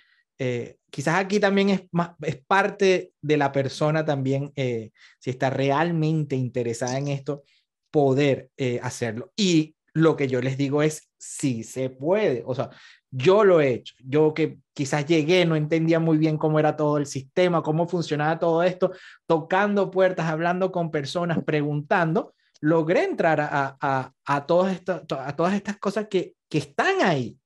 [0.89, 6.97] quizás aquí también es, más, es parte de la persona también, si está realmente interesada
[6.97, 7.43] en esto,
[7.91, 8.49] poder
[8.81, 9.31] hacerlo.
[9.35, 12.43] Y lo que yo les digo es, sí se puede.
[12.45, 12.69] O sea,
[13.11, 13.93] yo lo he hecho.
[13.99, 18.39] Yo que quizás llegué, no entendía muy bien cómo era todo el sistema, cómo funcionaba
[18.39, 18.91] todo esto,
[19.27, 25.53] tocando puertas, hablando con personas, preguntando, logré entrar a, a, a, todas, estas, a todas
[25.53, 27.37] estas cosas que, que están ahí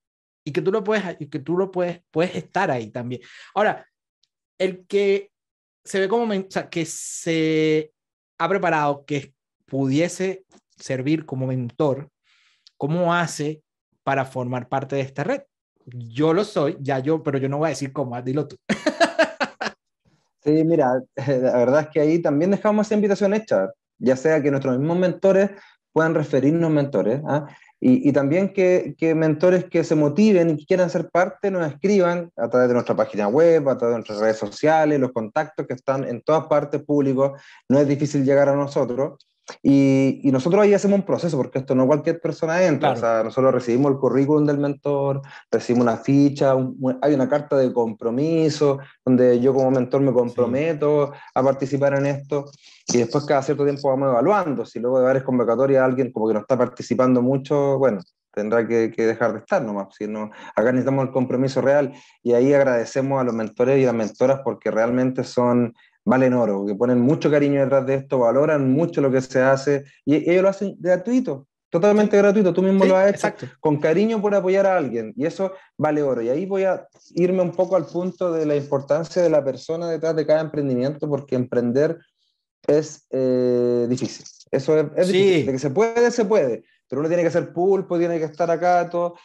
[0.43, 3.21] y que tú lo puedes, y que tú lo puedes, puedes estar ahí también.
[3.55, 3.87] Ahora,
[4.59, 5.31] el que
[5.83, 7.91] se ve como, o sea, que se
[8.37, 9.34] ha preparado, que
[9.75, 10.45] pudiese
[10.77, 12.07] servir como mentor,
[12.77, 13.61] ¿cómo hace
[14.03, 15.41] para formar parte de esta red?
[15.85, 18.55] yo lo soy, ya yo, pero yo no voy a decir cómo, dilo tú.
[20.43, 24.49] sí, mira, la verdad es que ahí también dejamos esa invitación hecha, ya sea que
[24.49, 25.51] nuestros mismos mentores
[25.91, 27.45] puedan referirnos mentores, ¿ah?
[27.79, 31.67] y, y, también que, que, mentores que se motiven y que quieran ser parte nos
[31.67, 35.67] escriban a través de nuestra página web, a través de nuestras redes sociales, los contactos
[35.67, 39.19] que están en todas partes públicos, no es difícil llegar a nosotros.
[39.61, 42.91] Y, y, nosotros ahí hacemos un proceso, porque esto no cualquier persona entra.
[42.91, 46.55] O sea, nosotros recibimos el currículum del mentor, recibimos una ficha,
[47.01, 52.45] hay una carta de compromiso, donde yo como mentor me comprometo a participar en esto.
[52.87, 54.65] Y después cada cierto tiempo vamos evaluando.
[54.65, 57.99] Si luego de varias convocatorias alguien como que no está participando mucho, bueno,
[58.31, 59.87] tendrá que, que, dejar de estar nomás.
[59.95, 61.93] Si no, acá necesitamos el compromiso real.
[62.21, 65.73] Y ahí agradecemos a los mentores y las mentoras porque realmente son
[66.05, 69.85] valen oro, que ponen mucho cariño detrás de esto, valoran mucho lo que se hace
[70.05, 73.47] y ellos lo hacen gratuito, totalmente gratuito, tú mismo lo has hecho exacto.
[73.59, 76.21] con cariño por apoyar a alguien y eso vale oro.
[76.21, 79.89] Y ahí voy a irme un poco al punto de la importancia de la persona
[79.89, 81.97] detrás de cada emprendimiento porque emprender
[82.67, 84.25] es eh, difícil.
[84.51, 85.45] Eso es, es difícil.
[85.47, 88.49] De que se puede, se puede, pero uno tiene que ser pulpo, tiene que estar
[88.51, 89.15] acá, todo.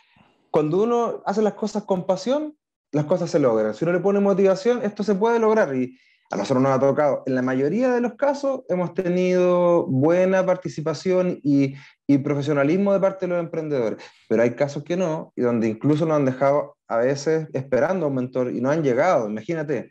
[0.50, 2.56] Cuando uno hace las cosas con pasión,
[2.90, 3.74] las cosas se logran.
[3.74, 5.74] Si uno le pone motivación, esto se puede lograr.
[5.76, 5.96] Y,
[6.30, 11.40] a nosotros nos ha tocado, en la mayoría de los casos hemos tenido buena participación
[11.42, 11.74] y,
[12.06, 16.06] y, profesionalismo de parte de los emprendedores, pero hay casos que no, y donde incluso
[16.06, 19.90] nos han dejado a veces esperando a un mentor y no han llegado, imagínate.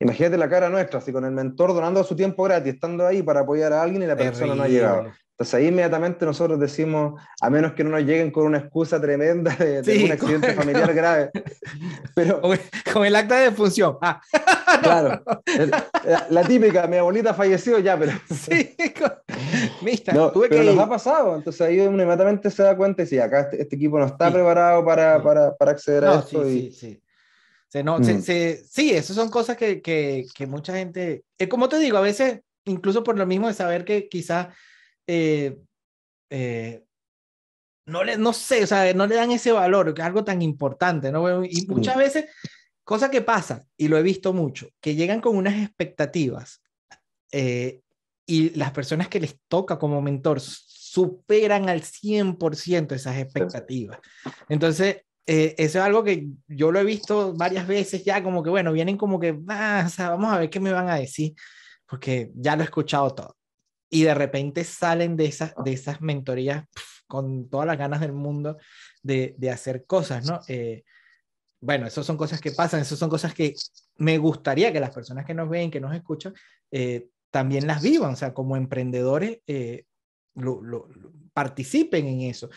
[0.00, 3.40] Imagínate la cara nuestra, así con el mentor donando su tiempo gratis, estando ahí para
[3.40, 5.12] apoyar a alguien y la persona no ha llegado.
[5.42, 9.56] Entonces ahí inmediatamente nosotros decimos, a menos que no nos lleguen con una excusa tremenda
[9.56, 10.56] de, sí, un accidente con...
[10.56, 11.30] familiar grave.
[12.14, 12.40] Pero,
[12.92, 13.98] con el acta de defunción.
[14.00, 14.20] Ah.
[14.82, 15.22] Claro,
[16.04, 18.12] la, la, típica, mi abuelita falleció ya, pero...
[18.30, 18.74] Sí,
[19.82, 23.04] Mista, no, tuve pero que nos ha pasado, entonces ahí inmediatamente se da cuenta y
[23.04, 24.34] dice, acá este, este, equipo no está sí.
[24.34, 26.44] preparado para, para, para, acceder no, a esto.
[26.44, 26.72] Sí, y...
[26.72, 27.02] sí, sí.
[27.68, 28.04] Se, no, mm.
[28.04, 31.98] se, se, sí, esas son cosas que, que, que mucha gente, eh, como te digo,
[31.98, 34.48] a veces, incluso por lo mismo de saber que quizás
[35.06, 35.58] eh,
[36.30, 36.84] eh,
[37.86, 40.40] no, le, no sé, o sea, no le dan ese valor, que es algo tan
[40.42, 41.44] importante, ¿no?
[41.44, 42.26] Y muchas veces,
[42.84, 46.62] cosa que pasa, y lo he visto mucho, que llegan con unas expectativas
[47.32, 47.80] eh,
[48.26, 53.98] y las personas que les toca como mentor superan al 100% esas expectativas.
[54.48, 58.50] Entonces, eh, eso es algo que yo lo he visto varias veces ya, como que,
[58.50, 61.34] bueno, vienen como que, ah, o sea, vamos a ver qué me van a decir,
[61.86, 63.36] porque ya lo he escuchado todo
[63.92, 68.14] y de repente salen de esas, de esas mentorías pf, con todas las ganas del
[68.14, 68.56] mundo
[69.02, 70.40] de, de hacer cosas, ¿no?
[70.48, 70.82] Eh,
[71.60, 73.54] bueno, esas son cosas que pasan, esas son cosas que
[73.98, 76.32] me gustaría que las personas que nos ven, que nos escuchan,
[76.70, 79.84] eh, también las vivan, o sea, como emprendedores, eh,
[80.36, 82.48] lo, lo, lo, participen en eso.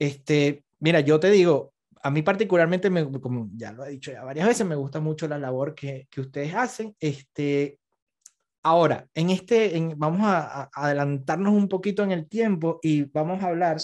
[0.00, 4.24] Este, mira, yo te digo, a mí particularmente, me, como ya lo he dicho ya
[4.24, 6.96] varias veces, me gusta mucho la labor que, que ustedes hacen.
[6.98, 7.78] Este,
[8.66, 13.40] Ahora, en este, en, vamos a, a, adelantarnos un poquito en el tiempo y vamos
[13.40, 13.76] a hablar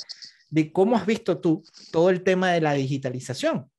[0.51, 3.71] de cómo has visto tú todo el tema de la digitalización.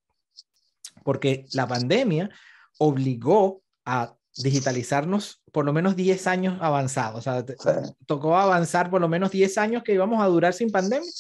[1.04, 2.30] Porque la pandemia
[2.78, 7.28] obligó a digitalizarnos por lo menos 10 años avanzados.
[7.28, 7.92] O sea, sí.
[8.06, 11.12] tocó avanzar por lo menos 10 años que íbamos a durar sin pandemia.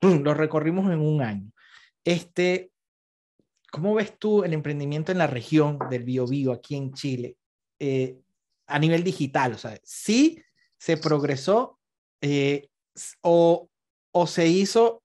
[0.00, 0.22] ¡Pum!
[0.22, 1.52] Lo recorrimos en un año.
[2.02, 2.70] Este,
[3.70, 7.36] ¿Cómo ves tú el emprendimiento en la región del Biobío aquí en Chile?
[7.78, 8.18] Eh,
[8.66, 10.42] a nivel digital, o sea, sí
[10.78, 11.78] se progresó
[12.20, 12.68] eh,
[13.22, 13.68] o,
[14.12, 15.02] o, se hizo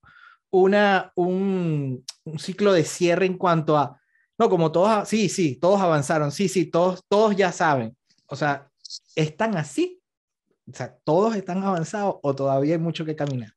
[0.50, 4.00] una, un, un, ciclo de cierre en cuanto a,
[4.38, 7.96] no, como todos, sí, sí, todos avanzaron, sí, sí, todos, todos ya saben,
[8.28, 8.70] o sea,
[9.16, 10.02] ¿están así?
[10.72, 13.54] O sea, ¿todos están avanzados o todavía hay mucho que caminar?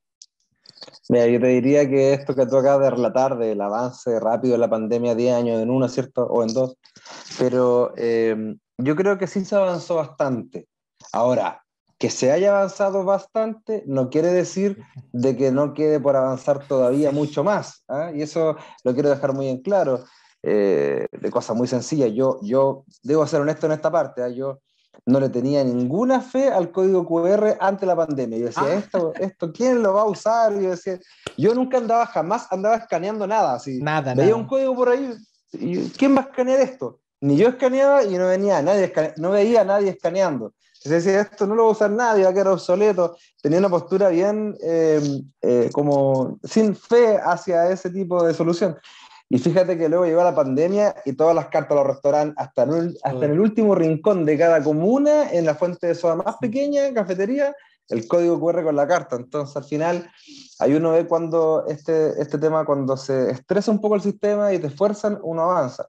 [1.07, 4.59] Mira, yo te diría que esto que tú acabas de relatar del avance rápido de
[4.59, 6.25] la pandemia, 10 años en uno, ¿cierto?
[6.25, 6.77] O en dos,
[7.39, 10.67] pero eh, yo creo que sí se avanzó bastante.
[11.11, 11.65] Ahora,
[11.97, 14.83] que se haya avanzado bastante no quiere decir
[15.13, 17.83] de que no quede por avanzar todavía mucho más.
[17.87, 18.11] ¿ah?
[18.13, 20.03] Y eso lo quiero dejar muy en claro.
[20.47, 22.11] Eh, de cosas muy sencillas.
[22.13, 24.21] Yo, yo debo ser honesto en esta parte.
[24.21, 24.29] ¿ah?
[24.29, 24.59] Yo
[25.05, 28.37] no le tenía ninguna fe al código QR ante la pandemia.
[28.37, 28.73] Yo decía, ah.
[28.75, 30.53] esto, esto, ¿quién lo va a usar?
[30.53, 30.99] Yo, decía,
[31.37, 33.55] yo nunca andaba, jamás andaba escaneando nada.
[33.55, 33.79] Así.
[33.81, 35.13] Nada, Veía un código por ahí.
[35.97, 36.99] ¿Quién va a escanear esto?
[37.21, 40.53] Ni yo escaneaba y no, venía nadie no veía a nadie escaneando.
[40.73, 43.17] Se decía, esto no lo va a usar nadie, va a quedar obsoleto.
[43.41, 45.01] Tenía una postura bien eh,
[45.41, 48.77] eh, como sin fe hacia ese tipo de solución.
[49.27, 52.63] Y fíjate que luego llegó la pandemia y todas las cartas a los restaurantes, hasta
[52.63, 56.93] en, hasta el último rincón de cada comuna, en la fuente de soda más pequeña,
[56.93, 57.55] cafetería,
[57.89, 59.15] el código QR con la carta.
[59.15, 60.11] Entonces, al final,
[60.59, 64.59] hay uno ve cuando este, este tema, cuando se estresa un poco el sistema y
[64.59, 65.87] te esfuerzan, uno avanza.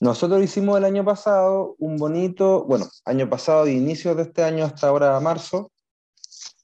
[0.00, 4.66] Nosotros hicimos el año pasado un bonito, bueno, año pasado, de inicio de este año
[4.66, 5.70] hasta ahora marzo,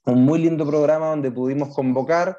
[0.05, 2.37] un muy lindo programa donde pudimos convocar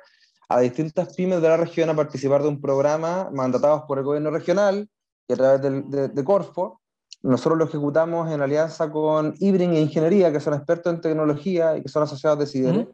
[0.48, 4.30] a distintas pymes de la región a participar de un programa mandatados por el gobierno
[4.30, 4.88] regional
[5.26, 6.80] y a través de, de, Corfo.
[7.22, 11.82] Nosotros lo ejecutamos en alianza con Ibrin e Ingeniería, que son expertos en tecnología y
[11.82, 12.88] que son asociados de CIDER.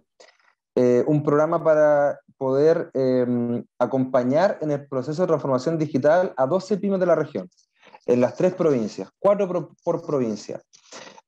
[0.76, 6.78] Eh, un programa para poder em, acompañar en el proceso de transformación digital a 12
[6.78, 7.50] pymes de la región,
[8.06, 10.60] en las tres provincias, cuatro por provincia.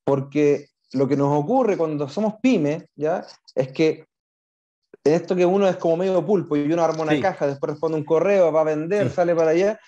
[0.04, 3.24] Porque lo que nos ocurre cuando somos pymes, ¿ya?
[3.54, 4.06] Es que
[5.04, 8.04] esto que uno es como medio pulpo y uno arma una caja, después responde un
[8.04, 9.80] correo, va a vender, sale para allá,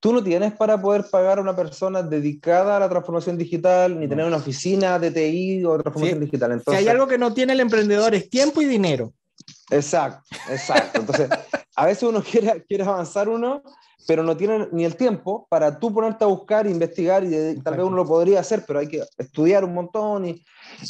[0.00, 4.08] tú no tienes para poder pagar a una persona dedicada a la transformación digital, ni
[4.08, 6.52] tener una oficina de TI o transformación digital.
[6.52, 9.12] Entonces, si hay algo que no tiene el emprendedor es tiempo y dinero.
[9.70, 11.00] Exacto, exacto.
[11.00, 11.28] Entonces,
[11.76, 13.62] a veces uno quiere, quiere avanzar uno,
[14.06, 17.84] pero no tiene ni el tiempo para tú ponerte a buscar, investigar y tal vez
[17.84, 20.26] uno lo podría hacer, pero hay que estudiar un montón.
[20.26, 20.44] Y,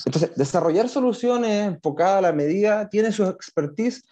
[0.07, 4.03] entonces, desarrollar soluciones enfocadas a la medida tiene su expertise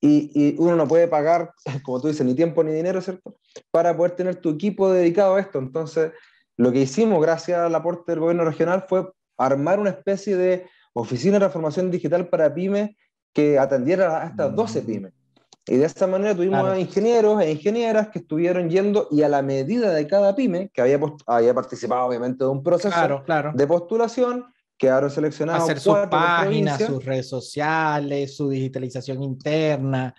[0.00, 1.52] y, y, uno no puede pagar,
[1.82, 3.36] como tú dices, ni tiempo ni dinero, ¿cierto?
[3.70, 5.58] Para poder tener tu equipo dedicado a esto.
[5.58, 6.12] Entonces,
[6.56, 11.34] lo que hicimos gracias al aporte del gobierno regional fue armar una especie de oficina
[11.34, 12.90] de transformación digital para pymes
[13.34, 14.86] que atendiera a estas 12 mm.
[14.86, 15.12] pymes.
[15.66, 19.92] Y de esta manera tuvimos ingenieros e ingenieras que estuvieron yendo y a la medida
[19.92, 24.44] de cada pyme, que había, había participado obviamente de un proceso de postulación,
[24.76, 25.62] quedaron seleccionados.
[25.62, 30.14] Hacer sus páginas, sus redes sociales, su digitalización interna.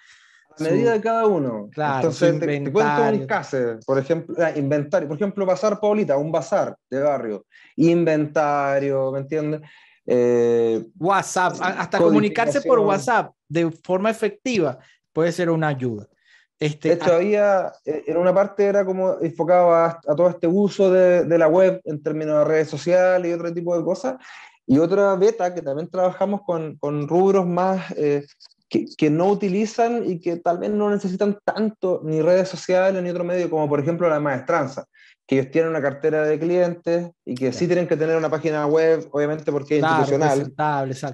[0.58, 1.70] A medida de cada uno.
[1.72, 6.18] Claro, Entonces, te, te, cuento un caso, por ejemplo, ah, inventario, por ejemplo, Bazar Paulita,
[6.18, 9.62] un bazar de barrio, inventario, ¿me entiendes?
[10.08, 14.78] Eh, WhatsApp, hasta comunicarse por WhatsApp de forma efectiva
[15.12, 16.08] puede ser una ayuda.
[16.60, 20.92] Este, de hecho, había, eh, en una parte era como enfocaba a, todo este uso
[20.92, 24.16] de, de, la web en términos de redes sociales y otro tipo de cosas,
[24.66, 28.26] y otra beta que también trabajamos con, con rubros más eh,
[28.70, 33.10] que, que, no utilizan y que tal vez no necesitan tanto ni redes sociales ni
[33.10, 34.86] otro medio, como por ejemplo la maestranza,
[35.28, 38.68] que ellos tienen una cartera de clientes y que sí tienen que tener una página
[38.68, 40.54] web, obviamente porque es institucional,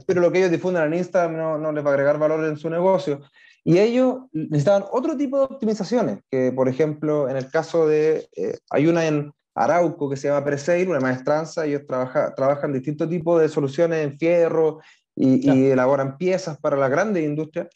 [0.05, 2.57] pero lo que ellos difunden en Instagram no, no les va a agregar valor en
[2.57, 3.21] su negocio.
[3.63, 8.57] Y ellos necesitaban otro tipo de optimizaciones, que por ejemplo, en el caso de, eh,
[8.69, 13.39] hay una en Arauco que se llama Preseil, una maestranza, ellos trabaja, trabajan distintos tipos
[13.39, 14.79] de soluciones en fierro
[15.15, 17.69] y, y, elaboran piezas para la grande industria.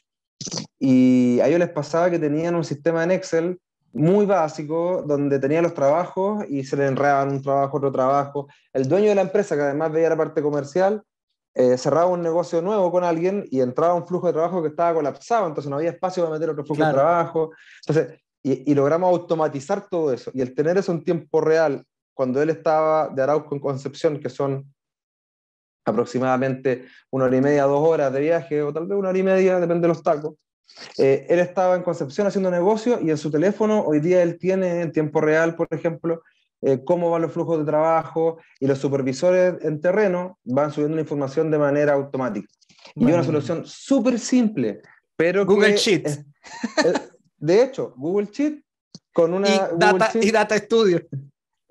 [0.80, 3.60] Y a ellos les pasaba que tenían un sistema en Excel
[3.96, 8.48] muy básico, donde tenían los trabajos y se le enredaban un trabajo, otro trabajo.
[8.74, 11.02] El dueño de la empresa, que además veía la parte comercial,
[11.54, 14.94] eh, cerraba un negocio nuevo con alguien y entraba un flujo de trabajo que estaba
[14.94, 17.52] colapsado, entonces no había espacio para meter otro flujo de trabajo.
[17.88, 20.30] Entonces, y, logramos automatizar todo eso.
[20.34, 24.30] Y el tener eso en tiempo real, cuando él estaba de Arauco en Concepción, que
[24.30, 24.72] son
[25.86, 29.24] aproximadamente una hora y media, dos horas de viaje, o tal vez una hora y
[29.24, 30.36] media, depende de los tacos.
[30.98, 34.82] Eh, él estaba en Concepción haciendo negocio y en su teléfono hoy día él tiene
[34.82, 36.24] en tiempo real, por ejemplo,
[36.62, 41.02] eh, cómo van los flujos de trabajo y los supervisores en terreno van subiendo la
[41.02, 42.48] información de manera automática.
[42.96, 44.82] Y una solución súper simple,
[45.16, 46.08] pero Google Sheet.
[47.38, 48.64] de hecho, Google Sheet
[49.14, 49.50] con una...
[49.50, 51.02] Y, data, y data Studio.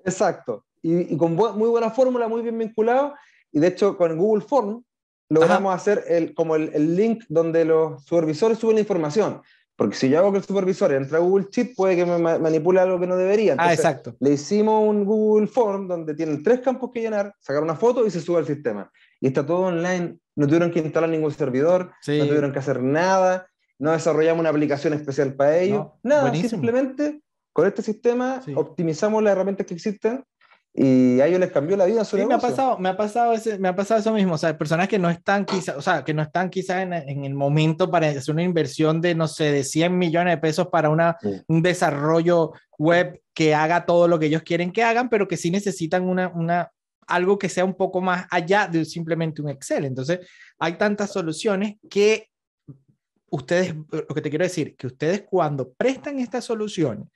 [0.03, 0.65] Exacto.
[0.81, 3.15] Y, con muy buena fórmula, muy bien vinculado.
[3.51, 4.83] Y de hecho, con Google Form
[5.29, 9.41] logramos hacer el, como el, el, link donde los supervisores suben la información.
[9.75, 12.79] Porque si yo hago que el supervisor entre a Google Sheet, puede que me manipule
[12.79, 13.55] algo que no debería.
[13.57, 14.15] ah, exacto.
[14.19, 18.11] Le hicimos un Google Form donde tienen tres campos que llenar, sacar una foto y
[18.11, 18.89] se sube al sistema.
[19.19, 20.17] Y está todo online.
[20.35, 24.93] No tuvieron que instalar ningún servidor, no tuvieron que hacer nada, no desarrollamos una aplicación
[24.93, 25.97] especial para ello.
[26.03, 30.25] nada, simplemente con este sistema optimizamos las herramientas que existen
[30.77, 33.31] y a ellos les cambió la vida su sí, Me ha pasado, me ha pasado,
[33.31, 36.03] ese, me ha pasado eso mismo, o sea, personas que no están quizá, o sea,
[36.03, 39.53] que no están quizás en, en, el momento para hacer una inversión de, no sé,
[39.53, 44.25] de 100 millones de pesos para una, un desarrollo web que haga todo lo que
[44.25, 46.71] ellos quieren que hagan, pero que sí necesitan una, una,
[47.07, 49.85] algo que sea un poco más allá de simplemente un Excel.
[49.85, 50.27] Entonces,
[50.59, 52.29] hay tantas soluciones que
[53.29, 57.07] ustedes, lo que te quiero decir, que ustedes cuando prestan estas soluciones,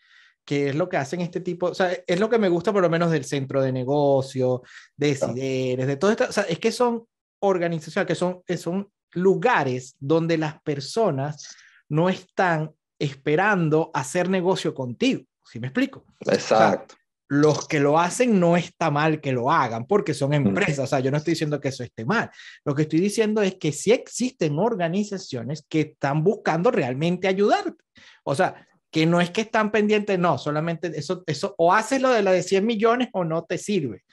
[0.46, 2.82] que es lo que hacen este tipo, o sea, es lo que me gusta por
[2.82, 4.64] lo menos del centro de negocio,
[4.98, 7.06] de Sideres, de todo esto, o sea, es que son
[7.40, 11.56] organizaciones, que son, son lugares donde las personas
[11.88, 16.06] no están esperando hacer negocio contigo, ¿sí me explico?
[16.22, 16.96] Exacto.
[17.28, 21.00] los que lo hacen no está mal que lo hagan porque son empresas, o sea,
[21.00, 22.32] yo no estoy diciendo que eso esté mal.
[22.66, 27.84] Lo que estoy diciendo es que sí existen organizaciones que están buscando realmente ayudarte.
[28.24, 32.10] O sea, que no es que están pendientes, no, solamente eso, eso o haces lo
[32.10, 34.04] de la de 100 millones o no te sirve.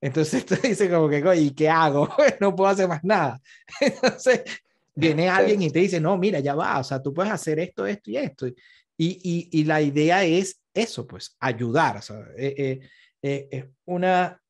[0.00, 2.08] Entonces tú dices como que, ¿y qué hago?
[2.40, 3.40] no puedo hacer más nada.
[3.80, 4.42] Entonces
[4.94, 7.86] viene alguien y te dice, no, mira, ya va, o sea, tú puedes hacer esto,
[7.86, 8.46] esto y esto.
[8.46, 8.54] Y,
[8.96, 11.96] y, y la idea es eso, pues, ayudar.
[11.96, 12.80] O sea, eh, eh,
[13.22, 14.40] eh, es una,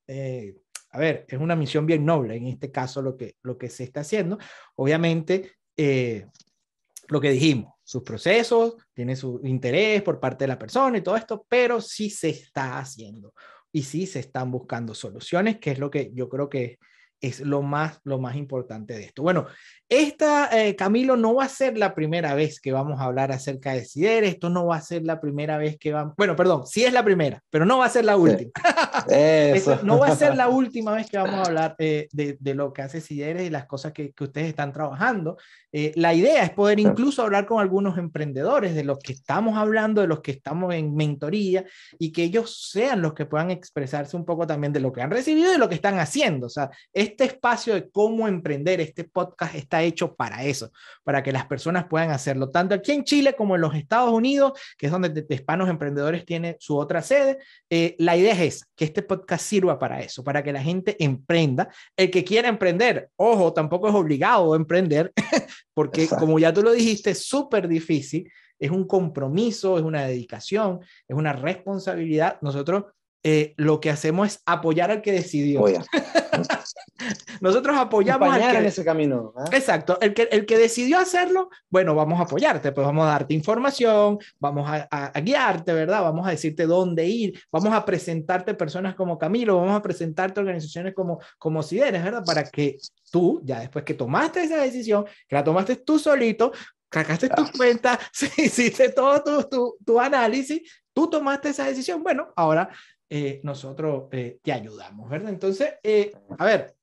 [0.91, 3.85] a ver, es una misión bien noble en este caso lo que, lo que se
[3.85, 4.39] está haciendo.
[4.77, 11.03] Obviamente, lo que dijimos, sus procesos, tiene su interés por parte de la persona y
[11.03, 13.35] todo esto, pero sí se está haciendo
[13.71, 16.79] y sí se están buscando soluciones, que es lo que yo creo que
[17.27, 19.23] es lo más, lo más importante de esto.
[19.23, 19.47] Bueno,
[19.89, 23.73] esta, eh, Camilo, no va a ser la primera vez que vamos a hablar acerca
[23.73, 26.85] de CIDER, esto no va a ser la primera vez que vamos, bueno, perdón, sí
[26.85, 28.51] es la primera, pero no va a ser la última.
[29.09, 29.81] Eso.
[29.83, 32.73] no va a ser la última vez que vamos a hablar eh, de, de, lo
[32.73, 35.37] que hace CIDER y las cosas que, que ustedes están trabajando.
[35.77, 40.01] Eh, la idea es poder incluso hablar con algunos emprendedores de los que estamos hablando,
[40.01, 41.65] de los que estamos en mentoría
[41.99, 45.11] y que ellos sean los que puedan expresarse un poco también de lo que han
[45.11, 46.47] recibido y de lo que están haciendo.
[46.47, 46.71] O sea,
[47.15, 50.73] este espacio de cómo emprender, este podcast está hecho para eso,
[51.05, 54.59] para que las personas puedan hacerlo, tanto aquí en Chile como en los Estados Unidos,
[54.77, 57.39] que es donde Hispanos Emprendedores tiene su otra sede.
[57.71, 60.97] Eh, la idea es esa, que este podcast sirva para eso, para que la gente
[60.99, 61.69] emprenda.
[61.97, 65.13] El que quiera emprender, ojo, tampoco es obligado a emprender.
[65.75, 70.81] porque como ya tú lo dijiste, es súper difícil, es un compromiso, es una dedicación,
[71.07, 72.39] es una responsabilidad.
[72.41, 72.85] Nosotros
[73.27, 75.65] eh, lo que hacemos es apoyar al que decidió.
[77.41, 78.59] Nosotros apoyamos al que...
[78.59, 79.33] en ese camino.
[79.39, 79.57] ¿eh?
[79.57, 83.35] Exacto, el que, el que decidió hacerlo, bueno, vamos a apoyarte, pues vamos a darte
[83.35, 86.03] información, vamos a, a, guiarte, ¿verdad?
[86.03, 90.95] Vamos a decirte dónde ir, vamos a presentarte personas como Camilo, vamos a presentarte organizaciones
[90.95, 92.25] como, como Sideres, ¿verdad?
[92.25, 92.79] Para que
[93.11, 96.53] tú, ya después que tomaste esa decisión, que la tomaste tú solito,
[96.93, 97.99] sacaste tus cuentas,
[98.39, 102.71] hiciste todo tu, tu, tu análisis, tú tomaste esa decisión, bueno, ahora
[103.11, 105.31] eh, nosotros eh, te ayudamos, ¿verdad?
[105.31, 106.75] Entonces, eh, a ver,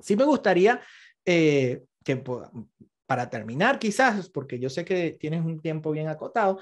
[0.00, 0.80] sí me gustaría
[1.24, 2.24] que
[3.06, 6.58] para terminar quizás, porque yo sé que tienes un tiempo bien acotado,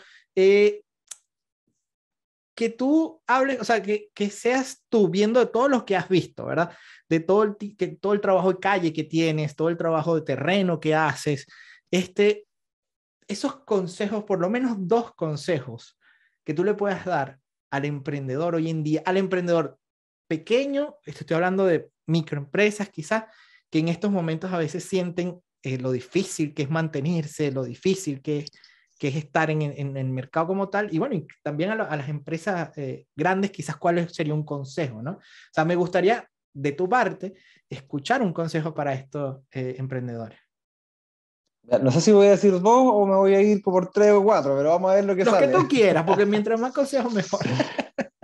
[2.56, 6.08] que tú hables, o sea, que, que, seas tú viendo de todos los que has
[6.08, 6.72] visto, ¿verdad?
[7.06, 10.22] De todo el, que, todo el trabajo de calle que tienes, todo el trabajo de
[10.22, 11.46] terreno que haces,
[11.90, 12.46] este,
[13.28, 15.98] esos consejos, por lo menos dos consejos
[16.44, 17.38] que tú le puedas dar
[17.70, 19.78] al emprendedor hoy en día, al emprendedor
[20.26, 23.24] pequeño, estoy hablando de microempresas quizás,
[23.70, 28.22] que en estos momentos a veces sienten eh, lo difícil que es mantenerse, lo difícil
[28.22, 28.50] que es,
[28.98, 32.70] que es estar en, en, el mercado como tal, y bueno, también a, las empresas
[32.76, 35.12] eh, grandes quizás cuál sería un consejo, ¿no?
[35.12, 35.20] O
[35.52, 37.34] sea, me gustaría de tu parte
[37.68, 40.38] escuchar un consejo para estos eh, emprendedores.
[41.82, 44.22] No sé si voy a decir dos o me voy a ir por tres o
[44.22, 45.48] cuatro, pero vamos a ver lo que sale.
[45.48, 47.40] Lo que tú quieras, porque mientras más consejos, mejor.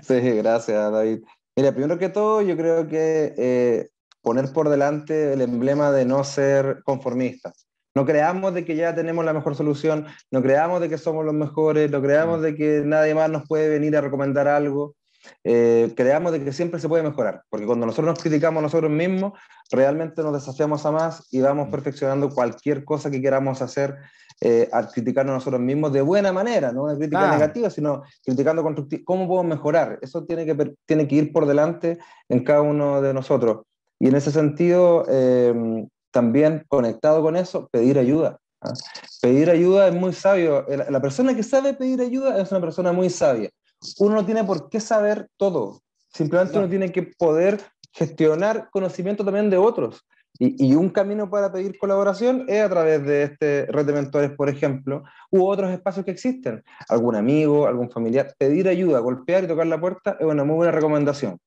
[0.01, 1.25] sí, gracias, David.
[1.55, 3.89] Mira, primero que todo, yo creo que eh,
[4.23, 7.53] poner por delante el emblema de no ser conformista.
[7.95, 11.35] No creamos de que ya tenemos la mejor solución, no creamos de que somos los
[11.35, 14.97] mejores, no creamos de que nadie más nos puede venir a recomendar algo.
[15.45, 18.91] Eh, creamos de que siempre se puede mejorar, porque cuando nosotros nos criticamos a nosotros
[18.91, 19.35] mismos,
[19.71, 23.99] realmente nos desafiamos a más y vamos perfeccionando cualquier cosa que queramos hacer
[24.45, 28.63] eh, al criticarnos a nosotros mismos de buena manera, no una crítica negativa, sino criticando
[28.63, 29.99] constructivamente cómo podemos mejorar.
[30.03, 31.99] Eso tiene que, tiene que ir por delante
[32.29, 33.63] en cada uno de nosotros.
[33.99, 38.39] Y en ese sentido, eh, también conectado con eso, pedir ayuda.
[38.61, 38.73] ¿ah?
[39.21, 40.67] Pedir ayuda es muy sabio.
[40.89, 43.51] La persona que sabe pedir ayuda es una persona muy sabia
[43.99, 47.61] uno no tiene por qué saber todo, simplemente uno tiene que poder
[47.93, 50.05] gestionar conocimiento también de otros.
[50.45, 54.49] Y, un camino para pedir colaboración es a través de este red de mentores, por
[54.49, 56.65] ejemplo, u otros espacios que existen.
[56.89, 60.73] Algún amigo, algún familiar, pedir ayuda, golpear y tocar la puerta es una muy buena
[60.73, 61.39] recomendación.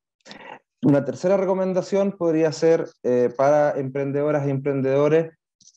[0.82, 5.34] Una tercera recomendación podría ser eh, para emprendedoras y emprendedores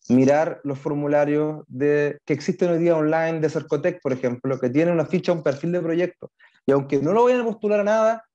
[0.08, 4.92] mirar los formularios de, que existen hoy día online de Cercotec, por ejemplo, que tiene
[4.92, 6.30] una ficha, un perfil de proyecto.
[6.66, 8.27] Y aunque no lo vayan a postular a nada,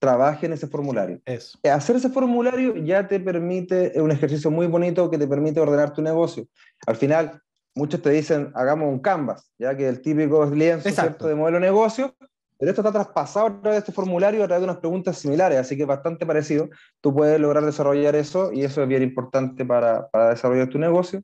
[0.00, 1.20] trabaje en ese formulario.
[1.26, 1.58] Eso.
[1.62, 5.92] Hacer ese formulario ya te permite, es un ejercicio muy bonito que te permite ordenar
[5.92, 6.46] tu negocio.
[6.86, 7.40] Al final,
[7.74, 12.16] muchos te dicen, hagamos un canvas, ya que el típico lienzo de modelo de negocio,
[12.58, 15.58] pero esto está traspasado a través de este formulario a través de unas preguntas similares,
[15.58, 16.68] así que bastante parecido.
[17.00, 21.22] Tú puedes lograr desarrollar eso y eso es bien importante para, para desarrollar tu negocio.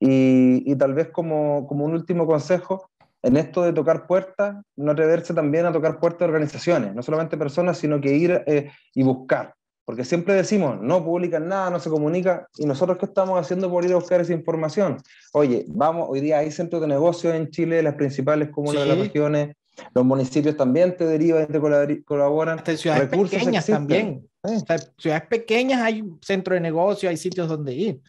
[0.00, 2.90] Y, y, tal vez como, como un último consejo,
[3.22, 7.36] en esto de tocar puertas, no atreverse también a tocar puertas de organizaciones, no solamente
[7.36, 9.54] personas, sino que ir eh, y buscar.
[9.84, 13.84] Porque siempre decimos, no publican nada, no se comunica, y nosotros qué estamos haciendo por
[13.84, 14.98] ir a buscar esa información.
[15.32, 18.88] Oye, vamos, hoy día hay centros de negocios en Chile, las principales comunas sí.
[18.88, 19.56] de las regiones,
[19.94, 22.58] los municipios también te derivan, te colaboran.
[22.58, 24.28] Hasta ciudades pequeñas también.
[24.44, 24.56] Eh.
[24.56, 28.00] O sea, ciudades pequeñas hay centro de negocio, hay sitios donde ir.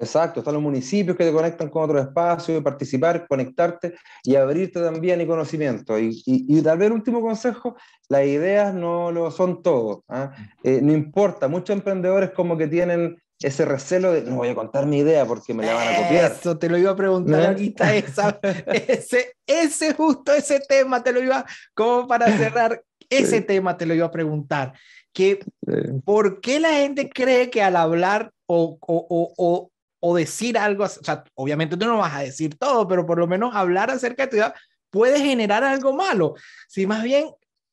[0.00, 5.20] Exacto, están los municipios que te conectan con otros espacios, participar, conectarte y abrirte también
[5.20, 5.98] y conocimiento.
[5.98, 7.76] Y, y, y tal vez el último consejo,
[8.08, 10.04] las ideas no lo son todo.
[10.12, 10.28] ¿eh?
[10.62, 14.86] Eh, no importa, muchos emprendedores como que tienen ese recelo de no voy a contar
[14.86, 16.32] mi idea porque me la van a copiar.
[16.32, 17.48] Eso te lo iba a preguntar ¿No?
[17.48, 21.44] ahorita, esa, ese, ese justo ese tema te lo iba,
[21.74, 23.44] como para cerrar, ese sí.
[23.44, 24.72] tema te lo iba a preguntar.
[25.12, 25.72] Que, sí.
[26.04, 29.70] ¿Por qué la gente cree que al hablar o, o, o, o,
[30.16, 33.54] decir algo, o sea, obviamente tú no vas a decir todo, pero por lo menos
[33.54, 34.54] hablar acerca de tu idea
[34.90, 36.34] puede generar algo malo?
[36.66, 37.26] Si más bien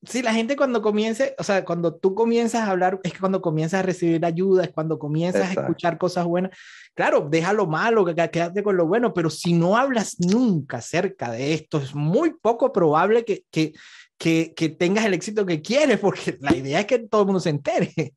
[0.08, 3.42] Sí, la gente cuando comience, o sea, cuando tú comienzas a hablar, es que cuando
[3.42, 5.62] comienzas a recibir ayuda, es cuando comienzas Exacto.
[5.62, 6.52] a escuchar cosas buenas.
[6.94, 11.54] Claro, deja lo malo, quédate con lo bueno, pero si no hablas nunca acerca de
[11.54, 13.74] esto, es muy poco probable que, que,
[14.18, 17.40] que, que tengas el éxito que quieres, porque la idea es que todo el mundo
[17.40, 18.14] se entere.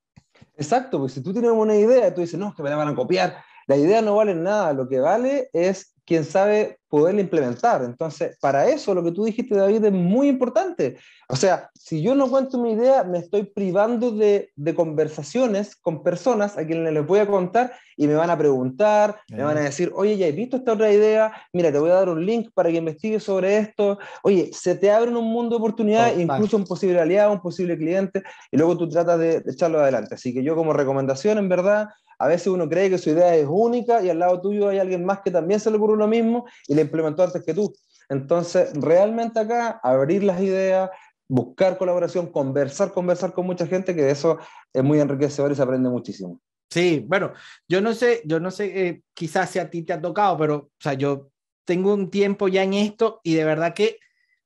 [0.56, 2.88] Exacto, pues si tú tienes una idea, tú dices, no, es que me la van
[2.88, 3.42] a copiar.
[3.68, 7.84] La idea no vale nada, lo que vale es quien sabe poderla implementar.
[7.84, 10.96] Entonces, para eso lo que tú dijiste, David, es muy importante.
[11.28, 16.02] O sea, si yo no cuento mi idea, me estoy privando de, de conversaciones con
[16.02, 19.60] personas a quienes les voy a contar y me van a preguntar, me van a
[19.60, 22.48] decir, oye, ya he visto esta otra idea, mira, te voy a dar un link
[22.54, 23.98] para que investigues sobre esto.
[24.22, 27.76] Oye, se te abre un mundo de oportunidades, oh, incluso un posible aliado, un posible
[27.76, 30.14] cliente, y luego tú tratas de echarlo adelante.
[30.14, 31.88] Así que yo como recomendación, en verdad,
[32.18, 35.04] a veces uno cree que su idea es única y al lado tuyo hay alguien
[35.04, 37.72] más que también se le ocurrió lo mismo y la implementó antes que tú.
[38.08, 40.90] Entonces, realmente acá, abrir las ideas,
[41.28, 44.38] buscar colaboración, conversar, conversar con mucha gente, que de eso
[44.72, 46.40] es muy enriquecedor y se aprende muchísimo.
[46.70, 47.32] Sí, bueno,
[47.68, 50.56] yo no sé, yo no sé, eh, quizás si a ti te ha tocado, pero,
[50.56, 51.30] o sea, yo
[51.64, 53.98] tengo un tiempo ya en esto y de verdad que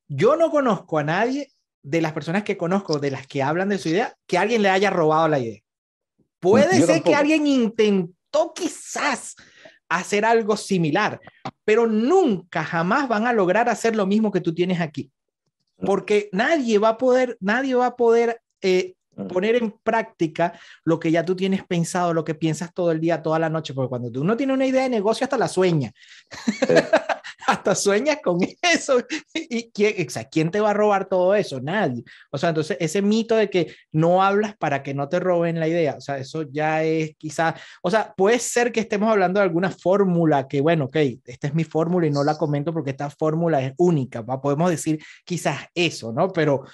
[0.09, 1.53] yo no conozco a nadie
[1.83, 4.70] de las personas que conozco, de las que hablan de su idea, que alguien le
[4.70, 5.61] haya robado la idea.
[6.43, 7.11] Puede Yo ser tampoco.
[7.11, 9.36] que alguien intentó quizás
[9.88, 11.20] hacer algo similar,
[11.64, 15.12] pero nunca, jamás van a lograr hacer lo mismo que tú tienes aquí.
[15.86, 18.95] Porque nadie va a poder, nadie va a poder eh,
[19.28, 23.22] poner en práctica lo que ya tú tienes pensado, lo que piensas todo el día,
[23.22, 25.93] toda la noche, porque cuando tú no tienes una idea de negocio, hasta la sueña.
[27.47, 28.99] Hasta sueñas con eso.
[29.34, 31.61] ¿Y quién, o sea, quién te va a robar todo eso?
[31.61, 32.05] Nadie.
[32.30, 35.68] O sea, entonces ese mito de que no hablas para que no te roben la
[35.68, 39.45] idea, o sea, eso ya es quizá, o sea, puede ser que estemos hablando de
[39.45, 43.11] alguna fórmula que, bueno, ok, esta es mi fórmula y no la comento porque esta
[43.11, 44.40] fórmula es única, ¿va?
[44.40, 46.28] podemos decir quizás eso, ¿no?
[46.32, 46.64] Pero,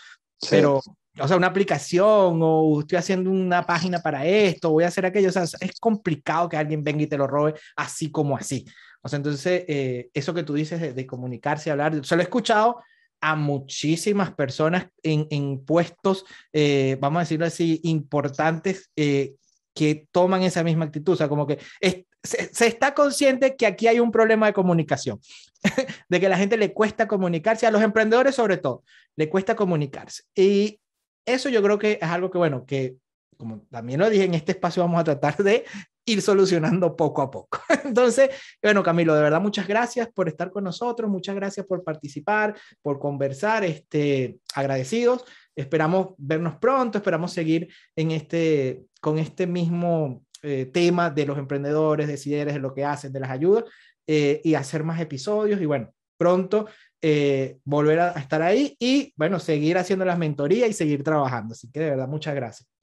[0.40, 0.48] sí.
[0.50, 0.80] pero
[1.20, 5.28] o sea, una aplicación o estoy haciendo una página para esto, voy a hacer aquello,
[5.28, 8.64] o sea, es complicado que alguien venga y te lo robe así como así.
[9.02, 12.24] O sea, entonces, eh, eso que tú dices de, de, comunicarse, hablar, se lo he
[12.24, 12.80] escuchado
[13.20, 19.34] a muchísimas personas en, en puestos, eh, vamos a decirlo así, importantes, eh,
[19.74, 21.14] que toman esa misma actitud.
[21.14, 24.52] O sea, como que es, se, se, está consciente que aquí hay un problema de
[24.52, 25.20] comunicación,
[26.08, 28.84] de que a la gente le cuesta comunicarse, a los emprendedores sobre todo,
[29.16, 30.24] le cuesta comunicarse.
[30.34, 30.80] Y
[31.26, 32.96] eso yo creo que es algo que, bueno, que
[33.38, 35.64] como también lo dije en este espacio, vamos a tratar de
[36.08, 37.60] ir solucionando poco a poco.
[37.84, 38.30] Entonces,
[38.62, 42.98] bueno, Camilo, de verdad, muchas gracias por estar con nosotros, muchas gracias por participar, por
[42.98, 45.24] conversar, este, agradecidos.
[45.54, 52.06] Esperamos vernos pronto, esperamos seguir en este, con este mismo eh, tema de los emprendedores,
[52.06, 53.64] de de lo que hacen, de las ayudas,
[54.06, 55.60] eh, y hacer más episodios.
[55.60, 56.66] Y bueno, pronto
[57.02, 61.52] eh, volver a, a estar ahí y, bueno, seguir haciendo las mentorías y seguir trabajando.
[61.52, 62.77] Así que de verdad, muchas gracias.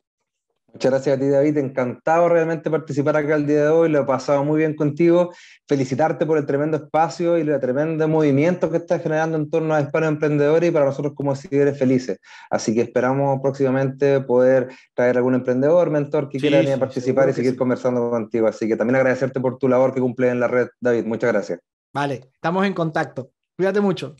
[0.76, 1.58] Muchas gracias a ti, David.
[1.58, 3.88] Encantado realmente participar acá el día de hoy.
[3.88, 5.32] Lo he pasado muy bien contigo.
[5.70, 9.80] Felicitarte por el tremendo espacio y el tremendo movimiento que estás generando en torno a
[9.80, 12.20] Hispanos Emprendedores y para nosotros como seguidores felices.
[12.50, 17.34] Así que esperamos próximamente poder traer algún emprendedor, mentor que quiera venir a participar y
[17.34, 18.46] seguir conversando contigo.
[18.46, 21.06] Así que también agradecerte por tu labor que cumple en la red, David.
[21.06, 21.62] Muchas gracias.
[21.94, 23.32] Vale, estamos en contacto.
[23.56, 24.18] Cuídate mucho.